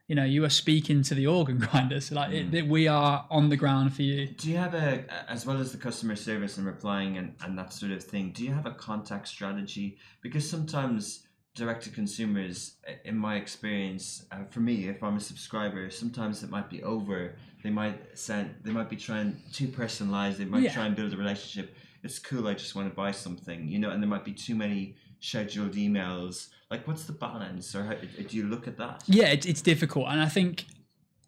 [0.08, 2.10] You know, you are speaking to the organ grinders.
[2.10, 4.26] Like, it, it- we are on the ground for you.
[4.26, 7.72] Do you have a, as well as the customer service and replying and, and that
[7.72, 9.96] sort of thing, do you have a contact strategy?
[10.22, 11.22] Because sometimes
[11.54, 16.50] direct to consumers, in my experience, uh, for me, if I'm a subscriber, sometimes it
[16.50, 17.36] might be over.
[17.62, 20.38] They might send, they might be trying too personalized.
[20.38, 20.72] They might Yeah.
[20.72, 21.76] try and build a relationship.
[22.02, 22.48] It's cool.
[22.48, 25.72] I just want to buy something, you know, and there might be too many scheduled
[25.74, 26.48] emails.
[26.70, 29.04] Like, what's the balance, or how, do you look at that?
[29.06, 30.64] yeah, it, it's difficult, and I think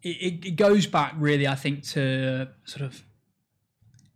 [0.01, 1.47] it, it, goes back really.
[1.47, 3.03] I think to sort of.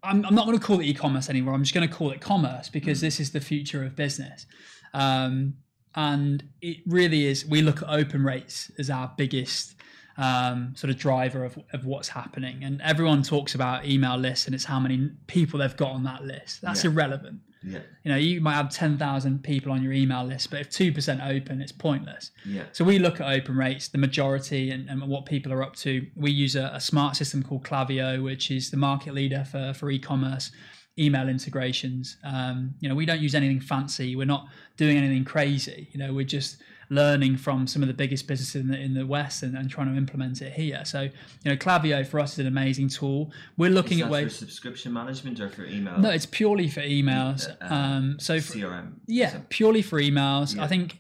[0.02, 1.54] I'm, I'm not going to call it e-commerce anymore.
[1.54, 4.46] I'm just going to call it commerce because this is the future of business,
[4.94, 5.56] um,
[5.96, 7.46] and it really is.
[7.46, 9.76] We look at open rates as our biggest
[10.18, 14.54] um, sort of driver of, of what's happening, and everyone talks about email lists and
[14.56, 16.62] it's how many people they've got on that list.
[16.62, 16.92] That's Yeah.
[16.92, 17.40] irrelevant.
[17.62, 20.70] Yeah, You know, you might have ten thousand people on your email list, but if
[20.70, 22.32] two percent open, it's pointless.
[22.46, 22.64] yeah.
[22.72, 26.06] So we look at open rates, the majority, and, and what people are up to.
[26.16, 29.92] We use a, a smart system called Klaviyo, which is the market leader for, for
[29.92, 30.52] e-commerce
[31.00, 32.18] email integrations.
[32.24, 34.16] Um, you know, we don't use anything fancy.
[34.16, 35.88] We're not doing anything crazy.
[35.92, 36.58] You know, we're just
[36.92, 39.92] learning from some of the biggest businesses in the, in the West and, and trying
[39.92, 40.84] to implement it here.
[40.86, 41.12] So, you
[41.46, 43.32] know, Klaviyo for us is an amazing tool.
[43.58, 44.36] We're looking Is at that for ways.
[44.36, 46.00] subscription management or for email?
[46.00, 47.48] No, it's purely for emails.
[47.62, 48.94] Uh, Um, so for, CRM.
[49.06, 50.56] yeah, purely for emails.
[50.56, 50.64] Yeah.
[50.64, 50.98] I think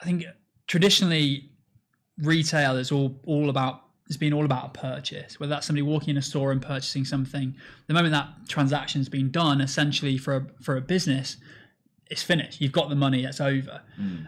[0.00, 0.24] I think
[0.68, 1.50] traditionally
[2.18, 3.82] retail is all all about
[4.12, 5.40] has been all about a purchase.
[5.40, 7.54] Whether that's somebody walking in a store and purchasing something,
[7.86, 11.38] the moment that transaction's been done, essentially for a, for a business,
[12.10, 12.60] it's finished.
[12.60, 13.24] You've got the money.
[13.24, 13.80] It's over.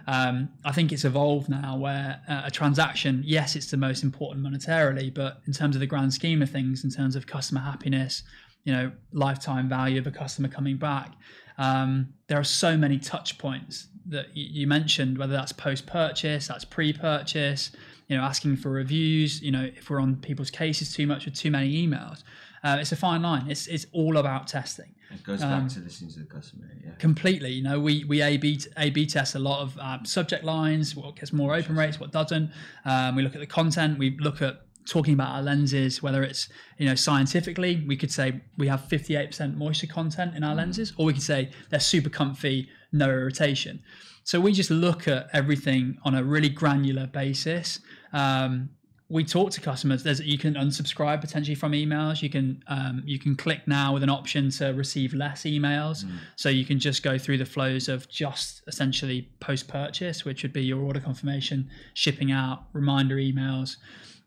[0.06, 4.44] Um, I think it's evolved now where uh, a transaction, yes, it's the most important
[4.46, 8.22] monetarily, but in terms of the grand scheme of things, in terms of customer happiness,
[8.64, 11.12] you know, lifetime value of a customer coming back,
[11.58, 16.64] um, there are so many touch points that you mentioned, whether that's post purchase, that's
[16.64, 17.70] pre purchase,
[18.08, 21.34] you know, asking for reviews, you know, if we're on people's cases too much with
[21.34, 22.22] too many emails.
[22.62, 23.50] Uh, it's a fine line.
[23.50, 26.64] It's, it's all about testing It goes Um, back to listening to the customer.
[26.82, 26.92] Yeah.
[26.98, 27.52] completely.
[27.52, 30.96] You know, we we A B A B test a lot of um, subject lines,
[30.96, 32.50] what gets more open rates, what doesn't.
[32.86, 33.98] Um, we look at the content.
[33.98, 38.40] We look at talking about our lenses, whether it's you know scientifically, we could say
[38.58, 42.68] we have 58% moisture content in our lenses, or we could say they're super comfy,
[42.92, 43.82] no irritation.
[44.24, 47.80] So we just look at everything on a really granular basis.
[48.12, 48.70] Um,
[49.10, 50.02] we talk to customers.
[50.02, 52.22] There's you can unsubscribe potentially from emails.
[52.22, 56.04] You can um, you can click now with an option to receive less emails.
[56.36, 60.54] So you can just go through the flows of just essentially post purchase, which would
[60.54, 63.76] be your order confirmation, shipping out, reminder emails.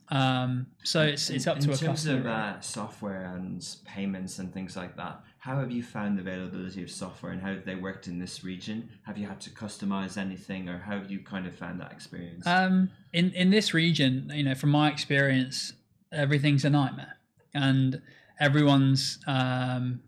[0.09, 2.19] Um, so it's it's up in to a terms customer.
[2.19, 5.21] of uh, software and payments and things like that.
[5.47, 8.43] How have you found the availability of software and how have they worked in this
[8.43, 8.89] region?
[9.03, 12.45] Have you had to customize anything, or how have you kind of found that experience?
[12.45, 15.71] Um, in in this region, you know, from my experience,
[16.11, 17.15] everything's a nightmare,
[17.53, 18.01] and
[18.41, 19.19] everyone's.
[19.25, 20.01] Um,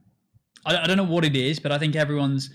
[0.65, 2.49] I, I don't know what it is, but I think everyone's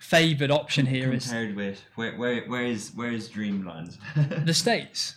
[0.00, 3.98] favored option here is Compared with where where where is where is Dreamland?
[4.46, 5.16] the states.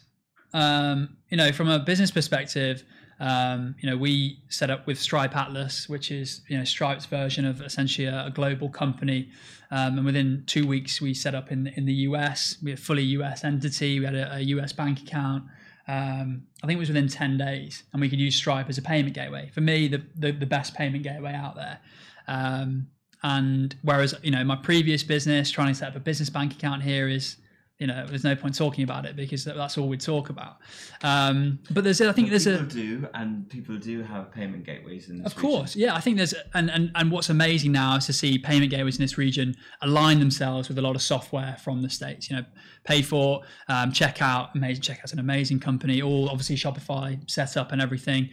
[0.53, 2.83] Um, you know, from a business perspective,
[3.19, 7.45] um, you know, we set up with Stripe Atlas, which is you know Stripe's version
[7.45, 9.29] of essentially a, a global company.
[9.71, 12.57] Um, and within two weeks, we set up in in the US.
[12.61, 13.99] We had a fully US entity.
[13.99, 15.45] We had a, a US bank account.
[15.87, 18.83] Um, I think it was within ten days, and we could use Stripe as a
[18.83, 19.49] payment gateway.
[19.53, 21.79] For me, the the, the best payment gateway out there.
[22.27, 22.87] Um,
[23.23, 26.83] and whereas you know my previous business, trying to set up a business bank account
[26.83, 27.37] here is
[27.79, 30.57] you know, there's no point talking about it because that's all we talk about.
[31.03, 34.65] Um, but there's, I think But there's people a, do, and people do have payment
[34.65, 35.93] gateways in this of course, yeah.
[35.93, 39.03] I think there's, and, and and what's amazing now is to see payment gateways in
[39.03, 42.31] this region align themselves with a lot of software from the states.
[42.31, 42.45] You know,
[42.89, 46.01] PayFort, um, checkout, amazing checkout's an amazing company.
[46.01, 48.29] All obviously Shopify set up and everything.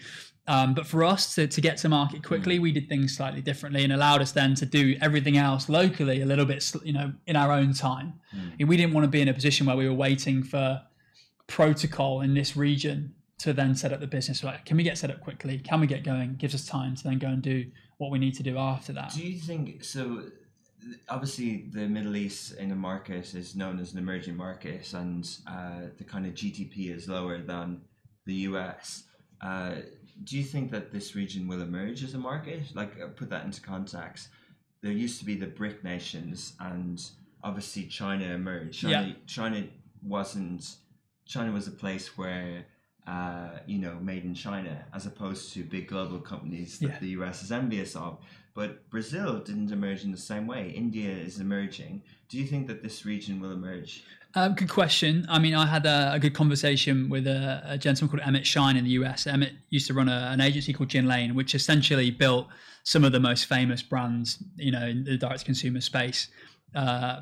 [0.47, 3.83] Um, but for us to, to get to market quickly, we did things slightly differently
[3.83, 7.35] and allowed us then to do everything else locally a little bit, you know, in
[7.35, 8.21] our own time.
[8.59, 10.83] We didn't want to be in a position where we were waiting for
[11.47, 14.45] protocol in this region to then set up the business.
[14.45, 15.59] Like, can we get set up quickly?
[15.59, 16.35] Can we get going?
[16.37, 17.67] Gives us time to then go and do
[17.97, 19.13] what we need to do after that.
[19.15, 20.25] Do you think so?
[21.09, 25.89] obviously the Middle East in a market is known as an emerging market, and uh,
[25.97, 27.81] the kind of GDP is lower than
[28.27, 29.05] the US.
[29.41, 29.77] Uh,
[30.23, 32.63] do you think that this region will emerge as a market?
[32.75, 34.29] Like, uh, put that into context.
[34.81, 37.03] There used to be the BRIC nations, and
[37.43, 38.81] obviously China emerged.
[38.81, 39.15] China, Yeah.
[39.27, 39.67] China
[40.03, 40.77] wasn't.
[41.27, 42.67] China was a place where,
[43.07, 46.99] uh, you know, made in China, as opposed to big global companies that Yeah.
[47.01, 48.23] the US is envious of.
[48.53, 50.71] But Brazil didn't emerge in the same way.
[50.71, 52.03] India is emerging.
[52.29, 54.05] Do you think that this region will emerge?
[54.37, 55.27] Um, good question.
[55.29, 58.77] I mean, I had a, a good conversation with a, a gentleman called Emmett Shine
[58.77, 59.29] in the US.
[59.29, 62.49] Emmett used to run a, an agency called Gin Lane, which essentially built
[62.83, 66.29] some of the most famous brands, you know, in the direct consumer space.
[66.75, 67.21] Uh,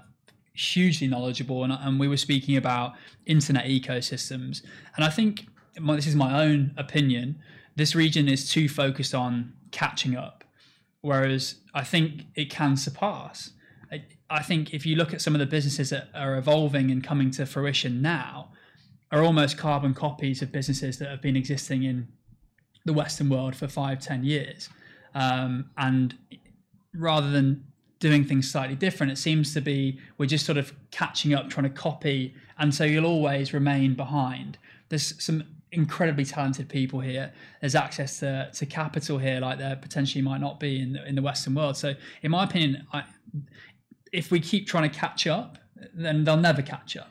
[0.54, 2.94] hugely knowledgeable, and, and we were speaking about
[3.26, 4.62] internet ecosystems.
[4.96, 5.46] And I think
[5.78, 7.38] my, this is my own opinion.
[7.76, 10.44] This region is too focused on catching up,
[11.02, 13.50] whereas I think it can surpass.
[14.30, 17.30] I, think if you look at some of the businesses that are evolving and coming
[17.32, 18.50] to fruition now,
[19.10, 22.08] are almost carbon copies of businesses that have been existing in
[22.86, 24.70] the Western world for five, ten years.
[25.14, 26.16] Um, and
[26.94, 27.64] rather than
[27.98, 31.64] doing things slightly different, it seems to be we're just sort of catching up, trying
[31.64, 34.56] to copy, and so you'll always remain behind.
[34.88, 37.32] There's some incredibly talented people here.
[37.60, 41.14] There's access to, to capital here, like there potentially might not be in the, in
[41.14, 41.76] the Western world.
[41.76, 43.04] So, in my opinion, I,
[44.12, 45.58] if we keep trying to catch up,
[45.94, 47.10] then they'll never catch up.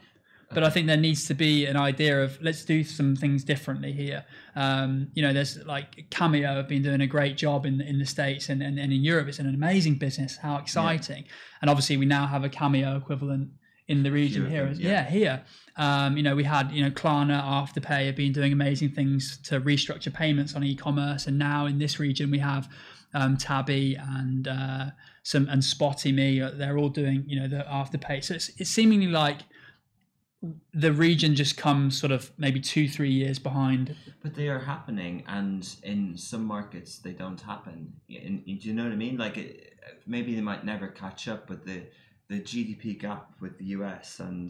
[0.54, 3.94] But I think there needs to be an idea of let's do some things differently
[3.94, 4.26] here.
[4.56, 8.06] Um, you know, there's like Cameo have been doing a great job in in the
[8.06, 9.28] states and, and, and in Europe.
[9.30, 10.38] It's an amazing business.
[10.38, 11.24] How exciting!
[11.62, 13.50] And obviously, we now have a Cameo equivalent
[13.88, 14.66] in the region here.
[14.66, 14.90] them, yeah.
[14.90, 15.44] yeah, here.
[15.78, 19.62] Um, you know, we had you know Klarna, Afterpay have been doing amazing things to
[19.62, 22.68] restructure payments on e-commerce, and now in this region we have
[23.14, 24.86] um, Tabby and uh,
[25.24, 26.42] some and Spotty Me.
[26.42, 28.24] uh, They're all doing you know the Afterpay.
[28.24, 29.40] So it's, it's seemingly like
[30.74, 33.96] the region just comes sort of maybe two three years behind.
[34.24, 37.94] But they are happening, and in some markets they don't happen.
[38.10, 39.18] Do you know what I mean?
[39.18, 39.74] Like it,
[40.08, 41.84] maybe they might never catch up, but the
[42.28, 44.50] the GDP gap with the US and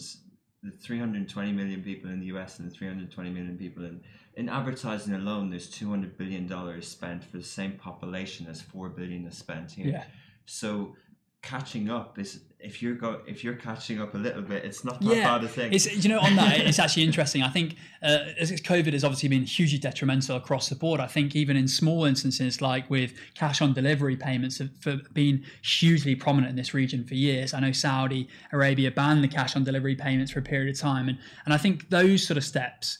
[0.63, 4.01] the 320 million people in the US and the 320 million people in
[4.35, 9.25] in advertising alone, there's 200 billion dollars spent for the same population as 4 billion
[9.27, 9.87] is spent here.
[9.87, 10.03] Yeah.
[10.51, 10.95] So
[11.41, 14.99] catching up is if you're go if you're catching up a little bit, it's not
[15.01, 15.73] that Yeah, bad a thing.
[15.73, 17.41] It's you know on that it's actually interesting.
[17.41, 20.99] I think uh, as COVID has obviously been hugely detrimental across the board.
[20.99, 25.43] I think even in small instances like with cash on delivery payments have for been
[25.63, 27.53] hugely prominent in this region for years.
[27.53, 31.07] I know Saudi Arabia banned the cash on delivery payments for a period of time,
[31.09, 32.99] and and I think those sort of steps,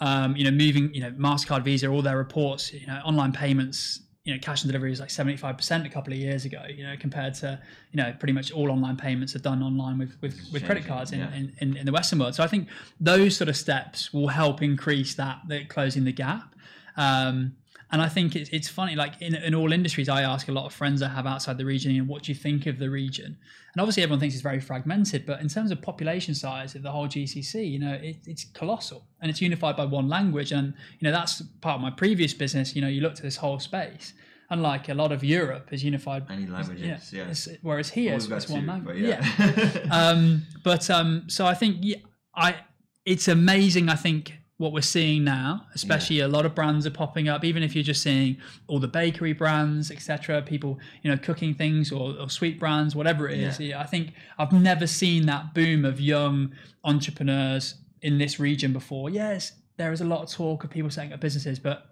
[0.00, 4.00] um, you know, moving you know Mastercard, Visa, all their reports, you know, online payments.
[4.24, 6.62] You know, cash and delivery was like seventy-five percent a couple of years ago.
[6.68, 7.60] You know, compared to
[7.90, 11.12] you know pretty much all online payments are done online with with, with credit cards
[11.12, 11.34] in, yeah.
[11.34, 12.34] in, in, in the Western world.
[12.34, 12.68] So I think
[13.00, 16.54] those sort of steps will help increase that, the closing the gap.
[16.96, 17.56] Um,
[17.92, 20.64] and I think it's, it's funny, like in, in all industries, I ask a lot
[20.64, 22.88] of friends I have outside the region, you know, what do you think of the
[22.88, 23.26] region?
[23.26, 26.90] And obviously everyone thinks it's very fragmented, but in terms of population size of the
[26.90, 30.52] whole GCC, you know, it, it's colossal and it's unified by one language.
[30.52, 32.74] And, you know, that's part of my previous business.
[32.74, 34.14] You know, you look at this whole space,
[34.48, 36.26] unlike a lot of Europe is unified.
[36.30, 37.22] Many languages, yeah.
[37.24, 39.02] it's- whereas here, it's, it's one language.
[39.02, 39.88] but yeah.
[39.90, 41.96] um, but um, so I think yeah,
[42.34, 42.56] I
[43.04, 43.88] it's amazing.
[43.88, 47.44] I think what we're seeing now, especially a lot of brands are popping up.
[47.44, 48.36] Even if you're just seeing
[48.68, 50.40] all the bakery brands, etc.
[50.42, 53.58] People, you know, cooking things or, or sweet brands, whatever it is.
[53.58, 53.68] Yeah.
[53.68, 56.52] Yeah, I think I've never seen that boom of young
[56.84, 59.10] entrepreneurs in this region before.
[59.10, 61.91] Yes, there is a lot of talk of people setting up businesses, but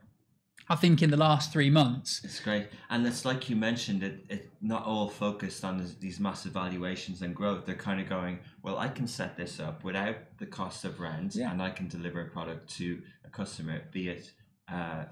[0.70, 4.02] I think in the last three months, It's great, and it's like you mentioned.
[4.04, 7.66] It it not all focused on this, these massive valuations and growth.
[7.66, 11.34] They're kind of going, well, I can set this up without the cost of rent,
[11.34, 11.50] Yeah.
[11.50, 14.30] and I can deliver a product to a customer, be it,
[14.68, 15.06] uh,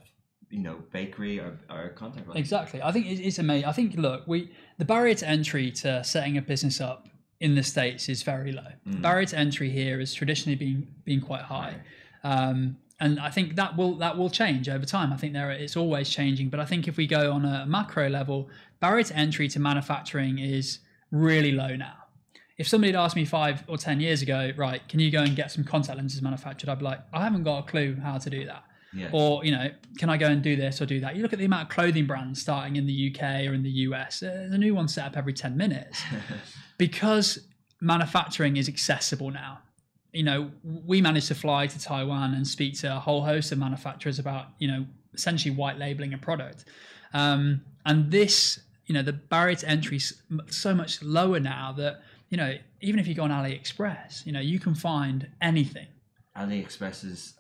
[0.48, 2.28] you know, bakery or or contact.
[2.28, 2.38] lens.
[2.38, 2.80] Exactly.
[2.80, 3.68] I think it- it's amazing.
[3.68, 7.08] I think look, we the barrier to entry to setting a business up
[7.40, 8.70] in the states is very low.
[8.86, 11.74] The barrier to entry here has traditionally been been quite high,
[12.22, 15.12] um, and I think that will that will change over time.
[15.12, 18.08] I think there it's always changing, but I think if we go on a macro
[18.08, 18.48] level,
[18.80, 20.78] barrier to entry to manufacturing is
[21.10, 21.94] really low now.
[22.56, 25.36] If somebody had asked me five or ten years ago, right, can you go and
[25.36, 26.68] get some contact lenses manufactured?
[26.68, 29.10] I'd be like, I haven't got a clue how to do that Yeah.
[29.12, 31.38] or you know can i go and do this or do that you look at
[31.38, 34.56] the amount of clothing brands starting in the uk or in the us there's a
[34.58, 36.02] new one set up every 10 minutes
[36.78, 37.38] because
[37.82, 39.58] manufacturing is accessible now
[40.18, 40.50] you know
[40.92, 44.46] we managed to fly to taiwan and speak to a whole host of manufacturers about
[44.58, 44.80] you know
[45.14, 46.64] essentially white labeling a product
[47.14, 52.02] um, and this you know the barrier to entry is so much lower now that
[52.30, 55.86] you know even if you go on AliExpress, you know you can find anything.
[56.36, 57.34] AliExpress is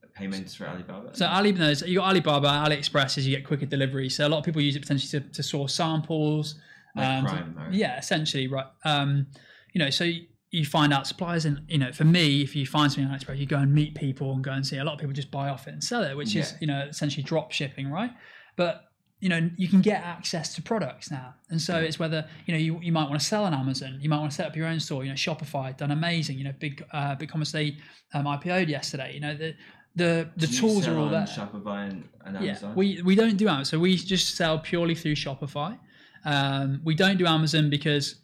[0.00, 1.14] the payments for Alibaba.
[1.16, 4.08] So Ali, no, so you got Alibaba, AliExpress is you get quicker delivery.
[4.08, 6.56] So a lot of people use it potentially to, to source samples.
[6.96, 7.68] Like um, Prime.
[7.72, 8.66] Yeah, essentially, right.
[8.84, 9.26] Um,
[9.72, 10.10] you know, so
[10.54, 13.38] you find out suppliers, and you know, for me, if you find something on AliExpress,
[13.38, 14.76] you go and meet people and go and see.
[14.76, 16.86] A lot of people just buy off it and sell it, which is you know
[16.88, 18.12] essentially drop shipping, right?
[18.56, 18.84] But
[19.20, 22.60] you know, you can get access to products now, and so it's whether you know
[22.60, 24.66] you, you might want to sell on Amazon, you might want to set up your
[24.66, 25.02] own store.
[25.02, 26.38] You know, Shopify done amazing.
[26.38, 27.76] You know, big uh, BigCommerce they
[28.12, 29.12] um, IPO'd yesterday.
[29.14, 29.54] You know, the
[29.96, 31.22] the the Do tools are all there.
[31.22, 32.74] Shopify and, and Yeah, Amazon.
[32.76, 33.64] we we don't do Amazon.
[33.64, 35.78] So we just sell purely through Shopify.
[36.24, 38.16] Um, we don't do Amazon because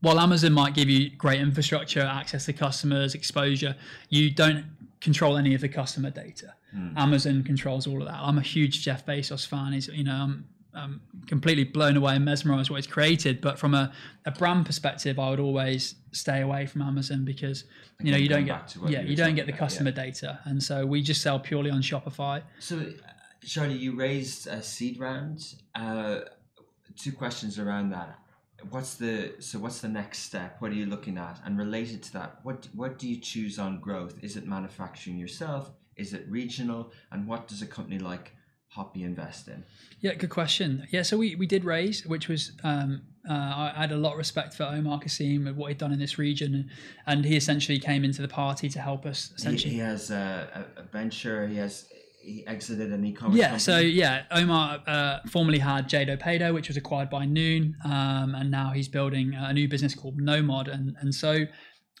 [0.00, 3.76] while Amazon might give you great infrastructure, access to customers, exposure,
[4.08, 4.66] you don't
[5.00, 6.54] control any of the customer data.
[6.96, 8.18] Amazon controls all of that.
[8.20, 9.72] I'm a huge Jeff Bezos fan.
[9.72, 13.40] He's you know I'm, I'm completely blown away and mesmerized what he's created.
[13.40, 13.92] But from a,
[14.26, 17.64] a brand perspective, I would always stay away from Amazon because
[18.00, 19.66] you know you don't get yeah you don't get the about, yeah.
[19.66, 22.42] customer data, and so we just sell purely on Shopify.
[22.58, 22.92] So,
[23.44, 25.54] Charlie, you raised a seed round.
[25.74, 26.20] Uh,
[26.98, 28.18] two questions around that.
[28.70, 29.58] What's the so?
[29.58, 30.56] What's the next step?
[30.60, 31.40] What are you looking at?
[31.44, 34.14] And related to that, what what do you choose on growth?
[34.22, 35.70] Is it manufacturing yourself?
[35.96, 36.92] Is it regional?
[37.12, 38.32] And what does a company like
[38.68, 39.64] Hoppy invest in?
[40.00, 40.86] Yeah, good question.
[40.90, 44.18] Yeah, so we, we did raise, which was um, uh, I had a lot of
[44.18, 46.70] respect for Omar Kassim and what he'd done in this region,
[47.06, 49.32] and he essentially came into the party to help us.
[49.36, 51.48] Essentially, he has a, a, a venture.
[51.48, 51.88] He has
[52.26, 53.38] he exited an e-commerce.
[53.38, 53.56] yeah.
[53.56, 58.72] So yeah, Omar uh, formerly had JadoPado, which was acquired by Noon, um, and now
[58.72, 61.46] he's building a new business called Nomod, and and so.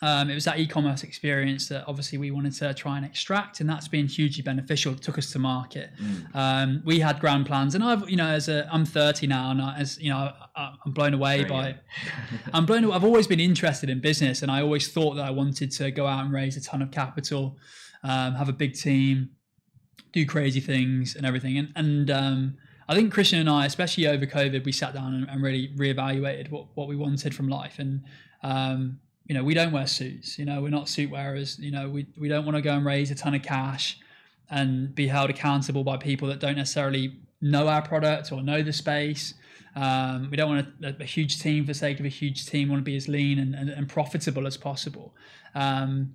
[0.02, 3.70] Um, it was that e-commerce experience that obviously we wanted to try and extract, and
[3.70, 4.92] that's been hugely beneficial.
[4.92, 5.88] It took us to market.
[6.34, 9.62] Um, we had grand plans, and I've, you know, as a, I'm 30 now, and
[9.62, 11.76] I, as you know, I, I'm blown away by.
[12.52, 12.94] I'm blown away.
[12.94, 16.06] I've always been interested in business, and I always thought that I wanted to go
[16.06, 17.56] out and raise a ton of capital,
[18.02, 19.30] um, have a big team,
[20.16, 21.58] do crazy things, and everything.
[21.58, 22.56] And and um,
[22.88, 26.50] I think Christian and I, especially over COVID, we sat down and, and really reevaluated
[26.50, 27.78] what what we wanted from life.
[27.78, 28.02] And
[28.42, 30.38] um, you know, we don't wear suits.
[30.38, 31.58] You know, we're not suit wearers.
[31.58, 33.98] You know, we we don't want to go and raise a ton of cash
[34.48, 38.72] and be held accountable by people that don't necessarily know our product or know the
[38.72, 39.34] space.
[39.74, 42.68] Um, we don't want a, a huge team for the sake of a huge team.
[42.68, 45.14] We want to be as lean and, and, and profitable as possible.
[45.54, 46.14] Um,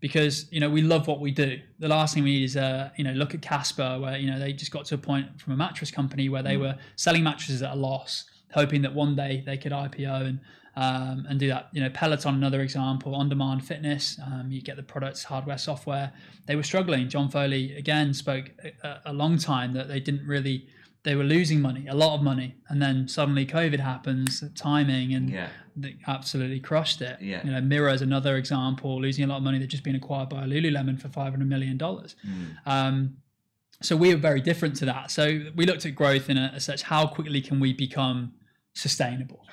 [0.00, 1.58] because you know we love what we do.
[1.78, 4.38] The last thing we need is uh, you know look at Casper where you know
[4.38, 7.62] they just got to a point from a mattress company where they were selling mattresses
[7.62, 10.40] at a loss, hoping that one day they could IPO and
[10.76, 11.68] um, and do that.
[11.72, 14.18] You know Peloton another example, on-demand fitness.
[14.24, 16.12] Um, you get the products, hardware, software.
[16.46, 17.08] They were struggling.
[17.08, 18.50] John Foley again spoke
[18.82, 20.66] a, a long time that they didn't really.
[21.06, 25.30] They were losing money, a lot of money, and then suddenly COVID happens, timing, and
[25.30, 25.50] Yeah.
[25.76, 27.16] they absolutely crushed it.
[27.22, 27.44] Yeah.
[27.44, 29.58] You know, Mirror is another example, losing a lot of money.
[29.60, 32.16] They've just been acquired by Lululemon for five hundred million dollars.
[32.74, 33.18] Um,
[33.80, 35.12] so we were very different to that.
[35.12, 38.32] So we looked at growth in a, a such how quickly can we become
[38.74, 39.46] sustainable?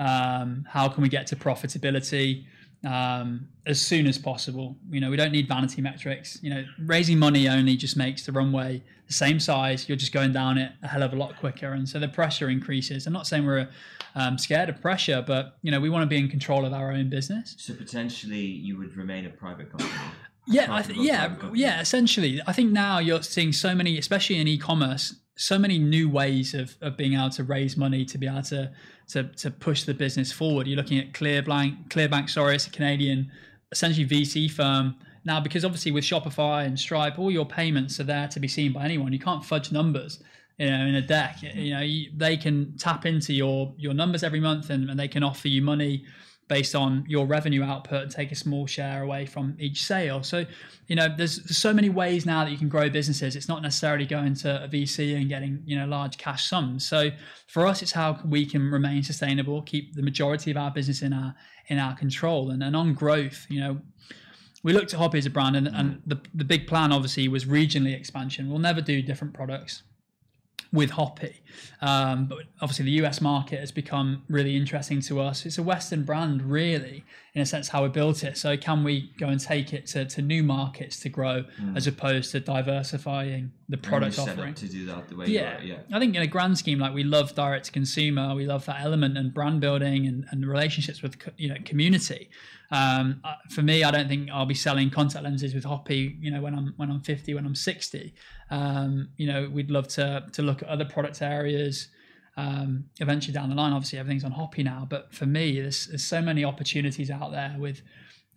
[0.00, 2.46] Um, how can we get to profitability
[2.86, 4.76] um, as soon as possible?
[4.90, 6.38] You know, we don't need vanity metrics.
[6.42, 9.88] You know, raising money only just makes the runway the same size.
[9.88, 12.48] You're just going down it a hell of a lot quicker, and so the pressure
[12.48, 13.06] increases.
[13.06, 13.68] I'm not saying we're
[14.14, 16.92] um, scared of pressure, but you know, we want to be in control of our
[16.92, 17.54] own business.
[17.58, 19.90] So potentially you would remain a private company.
[20.46, 21.60] Yeah, I th- yeah, company.
[21.60, 21.80] yeah.
[21.80, 26.54] Essentially, I think now you're seeing so many, especially in e-commerce, so many new ways
[26.54, 28.72] of, of being able to raise money to be able to
[29.08, 30.66] to, to push the business forward.
[30.66, 33.30] You're looking at Clearbanc, Clearbanc, sorry, it's a Canadian,
[33.70, 38.28] essentially VC firm now because obviously with Shopify and Stripe, all your payments are there
[38.28, 39.12] to be seen by anyone.
[39.12, 40.22] You can't fudge numbers.
[40.58, 44.22] You know, in a deck, you know, you, they can tap into your your numbers
[44.22, 46.06] every month, and, and they can offer you money
[46.48, 50.22] based on your revenue output and take a small share away from each sale.
[50.22, 50.44] So,
[50.86, 53.34] you know, there's, so many ways now that you can grow businesses.
[53.34, 56.86] It's not necessarily going to a VC and getting, you know, large cash sums.
[56.86, 57.10] So
[57.48, 61.12] for us, it's how we can remain sustainable, keep the majority of our business in
[61.12, 61.34] our
[61.68, 62.50] in our control.
[62.50, 63.80] And, and on growth, you know,
[64.62, 66.00] we looked at Hoppy as a brand and, and mm.
[66.06, 68.48] the, the big plan obviously was regionally expansion.
[68.48, 69.82] We'll never do different products
[70.72, 71.40] with Hoppy.
[71.80, 75.46] Um, but obviously, the US market has become really interesting to us.
[75.46, 77.04] It's a Western brand, really,
[77.34, 78.36] in a sense, how we built it.
[78.36, 81.44] So, can we go and take it to, to new markets to grow
[81.74, 84.54] as opposed to diversifying the product offering?
[84.54, 85.60] to do that the way yeah.
[85.62, 85.76] you are.
[85.76, 85.96] Yeah.
[85.96, 88.80] I think in a grand scheme, like we love direct to consumer, we love that
[88.80, 92.30] element and brand building and, and relationships with you know community.
[92.70, 96.16] Um, uh, for me, I don't think I'll be selling contact lenses with Hoppy.
[96.20, 98.14] You know, when I'm when I'm 50, when I'm 60.
[98.50, 101.88] Um, you know, we'd love to to look at other product areas.
[102.38, 103.72] um, eventually down the line.
[103.72, 107.54] Obviously, everything's on Hoppy now, but for me, there's, there's so many opportunities out there
[107.58, 107.80] with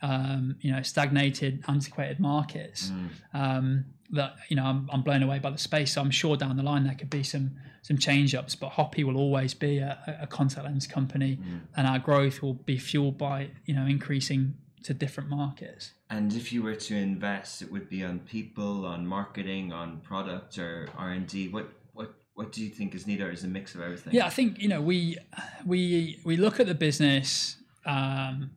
[0.01, 2.91] um, you know stagnated, antiquated markets
[3.33, 5.93] um, that you know I'm, I'm blown away by the space.
[5.93, 7.51] So I'm sure down the line there could be some
[7.81, 11.37] some change ups, but Hoppy will always be a, a contact lens company,
[11.75, 15.91] and our growth will be fueled by you know increasing to different markets.
[16.09, 20.57] And if you were to invest, it would be on people, on marketing, on product,
[20.57, 21.47] or R and D.
[21.47, 23.27] What what what do you think is needed?
[23.27, 24.13] Or is a mix of everything?
[24.13, 25.17] Yeah, I think you know we
[25.65, 28.51] we we look at the business um,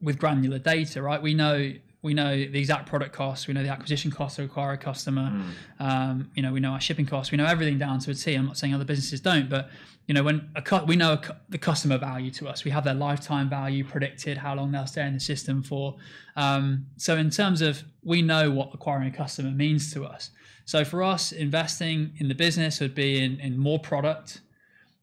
[0.00, 1.22] with granular data, right?
[1.22, 1.72] We know
[2.02, 5.32] we know the exact product costs, we know the acquisition costs to acquire a customer,
[5.78, 8.34] um, you know, we know our shipping costs, we know everything down to a T.
[8.34, 9.70] I'm not saying other businesses don't, but
[10.08, 12.72] you know, when a cu- we know a cu- the customer value to us, we
[12.72, 15.96] have their lifetime value predicted, how long they'll stay in the system for.
[16.34, 20.30] Um, so in terms of we know what acquiring a customer means to us.
[20.64, 24.40] So for us, investing in the business would be in, in more product,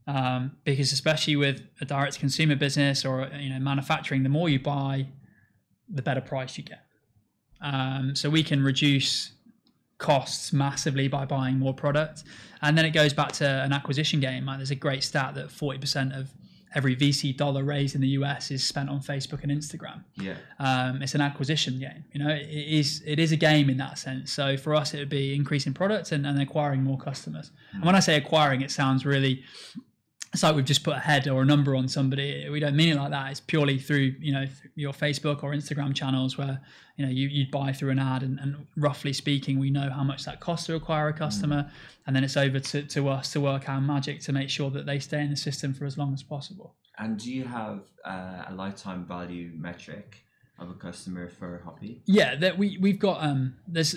[0.05, 4.49] um, because especially with a direct to consumer business or you know manufacturing, the more
[4.49, 5.07] you buy,
[5.87, 6.81] the better price you get.
[7.61, 9.31] Um, so we can reduce
[9.97, 12.23] costs massively by buying more product,
[12.61, 14.45] and then it goes back to an acquisition game.
[14.45, 16.29] Like there's a great stat that 40% of
[16.75, 20.03] every VC dollar raised in the US is spent on Facebook and Instagram.
[20.15, 20.35] Yeah.
[20.59, 22.05] Um, it's an acquisition game.
[22.13, 24.31] You know, it is it is a game in that sense.
[24.31, 27.51] So for us, it would be increasing product and, and acquiring more customers.
[27.73, 29.43] And when I say acquiring, it sounds really
[30.33, 32.47] it's like we've just put a head or a number on somebody.
[32.49, 33.31] We don't mean it like that.
[33.31, 36.61] It's purely through you know your Facebook or Instagram channels where
[36.97, 40.03] you know you, you'd buy through an ad and, and roughly speaking, we know how
[40.03, 41.71] much that costs to acquire a customer,
[42.05, 44.85] and then it's over to, to us to work our magic to make sure that
[44.85, 46.75] they stay in the system for as long as possible.
[46.99, 50.25] And do you have uh, a lifetime value metric
[50.59, 52.01] of a customer for Hoppy?
[52.05, 53.95] Yeah, that we we've got um there's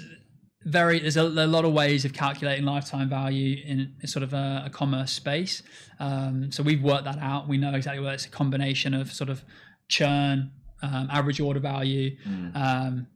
[0.64, 4.64] very there's a, a lot of ways of calculating lifetime value in sort of a,
[4.66, 5.62] a commerce space.
[6.00, 7.48] Um, so we've worked that out.
[7.48, 9.44] We know exactly what it's a combination of sort of
[9.88, 10.50] churn,
[10.82, 12.16] um, average order value,
[12.54, 13.06] um,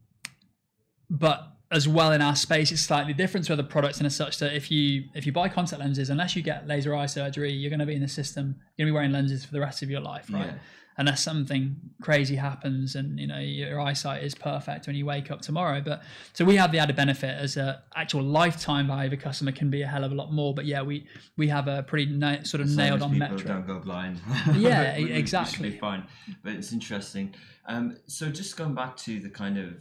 [1.10, 4.38] but as well in our space it's slightly different to other products in as such
[4.38, 7.70] that if you if you buy contact lenses unless you get laser eye surgery you're
[7.70, 9.82] going to be in the system you're going to be wearing lenses for the rest
[9.82, 10.52] of your life right Yeah.
[10.98, 15.40] Unless something crazy happens and you know your eyesight is perfect when you wake up
[15.42, 19.16] tomorrow but so we have the added benefit as a actual lifetime value of a
[19.16, 21.82] customer can be a hell of a lot more but yeah we we have a
[21.82, 24.20] pretty na- sort of As nailed on people metric Don't go blind.
[24.56, 25.70] Yeah, We- we- we exactly.
[25.70, 26.04] be fine.
[26.42, 27.34] But it's interesting.
[27.66, 29.74] Um, so just going back to the kind of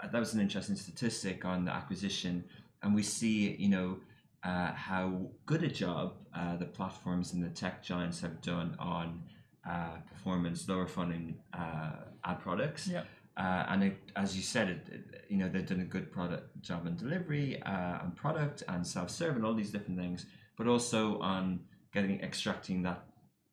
[0.00, 2.44] uh, that was an interesting statistic on the acquisition,
[2.82, 3.98] and we see you know
[4.44, 5.04] uh, how
[5.44, 9.22] good a job uh, the platforms and the tech giants have done on
[9.68, 11.92] uh, performance, lower funnel uh,
[12.24, 12.86] ad products.
[12.88, 13.02] Yeah.
[13.36, 16.62] Uh, and it, as you said, it, it, you know they've done a good product
[16.62, 20.24] job on delivery, uh, on product, and self-serve, and all these different things,
[20.56, 21.60] but also on
[21.92, 23.04] getting extracting that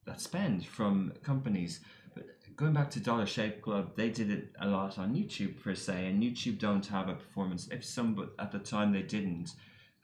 [0.06, 1.82] that spend from companies.
[2.14, 5.76] But going back to Dollar Shave Club, they did it a lot on YouTube per
[5.76, 7.68] se, and YouTube don't have a performance.
[7.70, 9.52] If some, but at the time they didn't.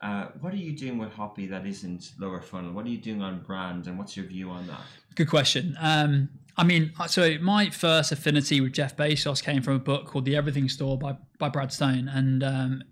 [0.02, 2.72] Uh, what are you doing with Hoppy that isn't lower funnel?
[2.72, 4.80] What are you doing on brand, and what's your view on that?
[5.16, 5.76] Good question.
[5.80, 10.26] Um, I mean, so my first affinity with Jeff Bezos came from a book called
[10.26, 12.84] The Everything Store by by Brad Stone, and um,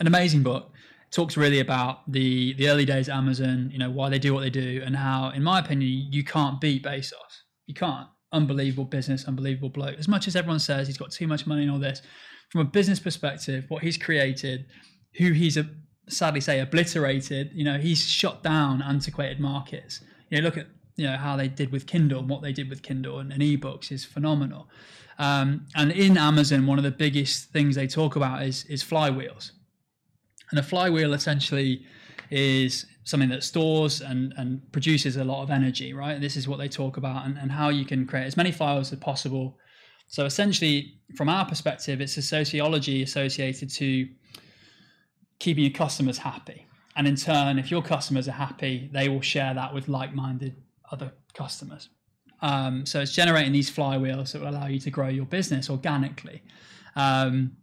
[0.00, 0.72] an amazing book.
[1.06, 4.40] It talks really about the the early days Amazon, you know, why they do what
[4.40, 7.12] they do, and how, in my opinion, you can't beat Bezos.
[7.66, 8.08] You can't.
[8.32, 9.96] Unbelievable business, unbelievable bloke.
[9.98, 12.02] As much as everyone says he's got too much money and all this,
[12.50, 14.66] from a business perspective, what he's created,
[15.18, 15.68] who he's a,
[16.08, 20.00] sadly say obliterated, you know, he's shut down antiquated markets.
[20.30, 20.66] You know, look at
[20.96, 23.40] you know how they did with Kindle and what they did with Kindle and, and
[23.40, 24.68] ebooks is phenomenal.
[25.18, 29.52] Um, and in Amazon, one of the biggest things they talk about is is flywheels.
[30.50, 31.84] And a flywheel essentially
[32.30, 36.20] is something that stores and, and produces a lot of energy, right?
[36.20, 38.92] This is what they talk about and, and how you can create as many files
[38.92, 39.56] as possible.
[40.08, 44.08] So essentially, from our perspective, it's a sociology associated to
[45.38, 46.66] keeping your customers happy.
[46.96, 50.56] And in turn, if your customers are happy, they will share that with like-minded
[50.90, 51.88] other customers.
[52.40, 56.42] Um, so it's generating these flywheels that will allow you to grow your business organically.
[56.96, 57.56] Um,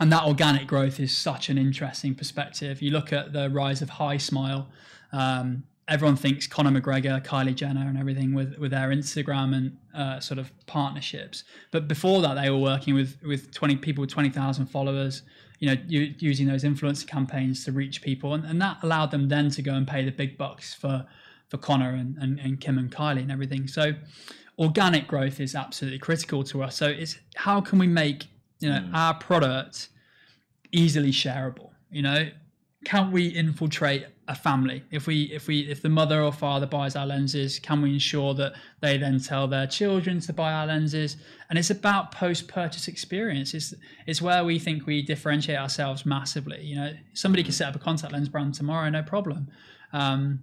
[0.00, 2.80] and that organic growth is such an interesting perspective.
[2.82, 4.66] You look at the rise of HiSmile.
[5.12, 10.20] Um, everyone thinks Conor McGregor, Kylie Jenner, and everything with with their Instagram and uh,
[10.20, 11.44] sort of partnerships.
[11.70, 15.22] But before that, they were working with with twenty people with twenty thousand followers.
[15.58, 19.28] You know, u- using those influencer campaigns to reach people, and, and that allowed them
[19.28, 21.06] then to go and pay the big bucks for
[21.48, 23.66] for Conor and, and, and Kim and Kylie and everything.
[23.66, 23.94] So
[24.58, 26.76] organic growth is absolutely critical to us.
[26.76, 28.26] So it's how can we make
[28.60, 28.94] you know hmm.
[28.94, 29.88] our product
[30.72, 31.70] easily shareable?
[31.90, 32.28] You know,
[32.84, 34.84] can we infiltrate a family?
[34.90, 38.34] If we if we if the mother or father buys our lenses can we ensure
[38.34, 41.16] that they then tell their children to buy our lenses?
[41.50, 43.52] And it's about post purchase experience.
[43.54, 43.74] It's
[44.06, 46.62] it's where we think we differentiate ourselves massively.
[46.62, 49.48] You know somebody can set up a contact lens brand tomorrow no problem.
[49.92, 50.40] Um,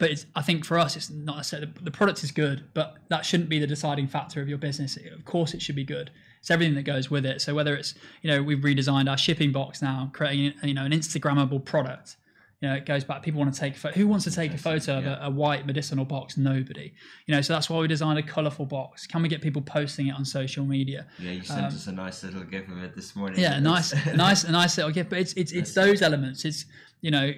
[0.00, 3.26] but it's, I think for us, it's not necessarily the product is good, but that
[3.26, 4.96] shouldn't be the deciding factor of your business.
[4.96, 6.10] Of course, it should be good.
[6.40, 7.40] It's everything that goes with it.
[7.40, 10.92] So whether it's you know we've redesigned our shipping box now, creating you know an
[10.92, 12.16] Instagrammable product.
[12.60, 13.22] You know, it goes back.
[13.22, 16.04] People want to take who wants to take a photo of a, a, white medicinal
[16.04, 16.36] box?
[16.36, 16.92] Nobody.
[17.24, 19.06] You know, so that's why we designed a colourful box.
[19.06, 21.06] Can we get people posting it on social media?
[21.18, 23.40] Yeah, you sent um, us a nice little gift of it this morning.
[23.40, 25.08] Yeah, nice, nice, a nice little gift.
[25.08, 26.44] But it's it's it's those elements.
[26.44, 26.66] It's
[27.00, 27.32] you know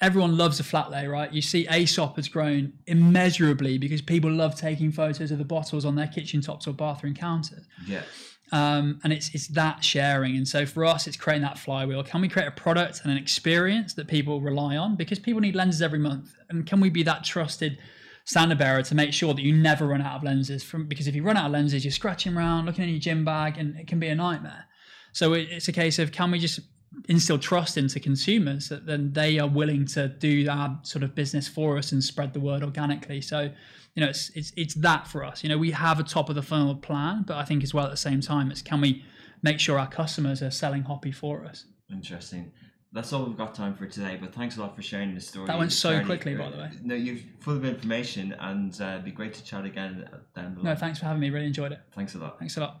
[0.00, 1.32] everyone loves a flat lay, right?
[1.32, 5.96] You see Aesop has grown immeasurably because people love taking photos of the bottles on
[5.96, 7.64] their kitchen tops or bathroom counters.
[7.86, 8.02] Yeah.
[8.52, 10.36] Um, and it's it's that sharing.
[10.36, 12.02] And so for us, it's creating that flywheel.
[12.02, 14.96] Can we create a product and an experience that people rely on?
[14.96, 16.34] Because people need lenses every month.
[16.48, 17.78] And can we be that trusted
[18.24, 20.62] standard bearer to make sure that you never run out of lenses?
[20.62, 23.24] From because if you run out of lenses, you're scratching around, looking in your gym
[23.24, 24.64] bag, and it can be a nightmare.
[25.12, 26.60] So it's a case of can we just
[27.08, 31.46] instill trust into consumers that then they are willing to do our sort of business
[31.46, 33.20] for us and spread the word organically.
[33.20, 33.50] So
[33.94, 35.42] you know it's it's, it's that for us.
[35.42, 37.84] You know we have a top of the funnel plan but i think as well
[37.84, 39.04] at the same time it's can we
[39.42, 41.66] make sure our customers are selling hoppy for us?
[41.90, 42.52] Interesting.
[42.90, 45.46] That's all we've got time for today but thanks a lot for sharing the story.
[45.46, 46.70] That went so quickly by the way.
[46.82, 50.64] No you're full of information and uh, it'd be great to chat again down line
[50.64, 51.30] no thanks for having me.
[51.30, 51.80] Really enjoyed it.
[51.94, 52.38] Thanks a lot.
[52.38, 52.80] Thanks a lot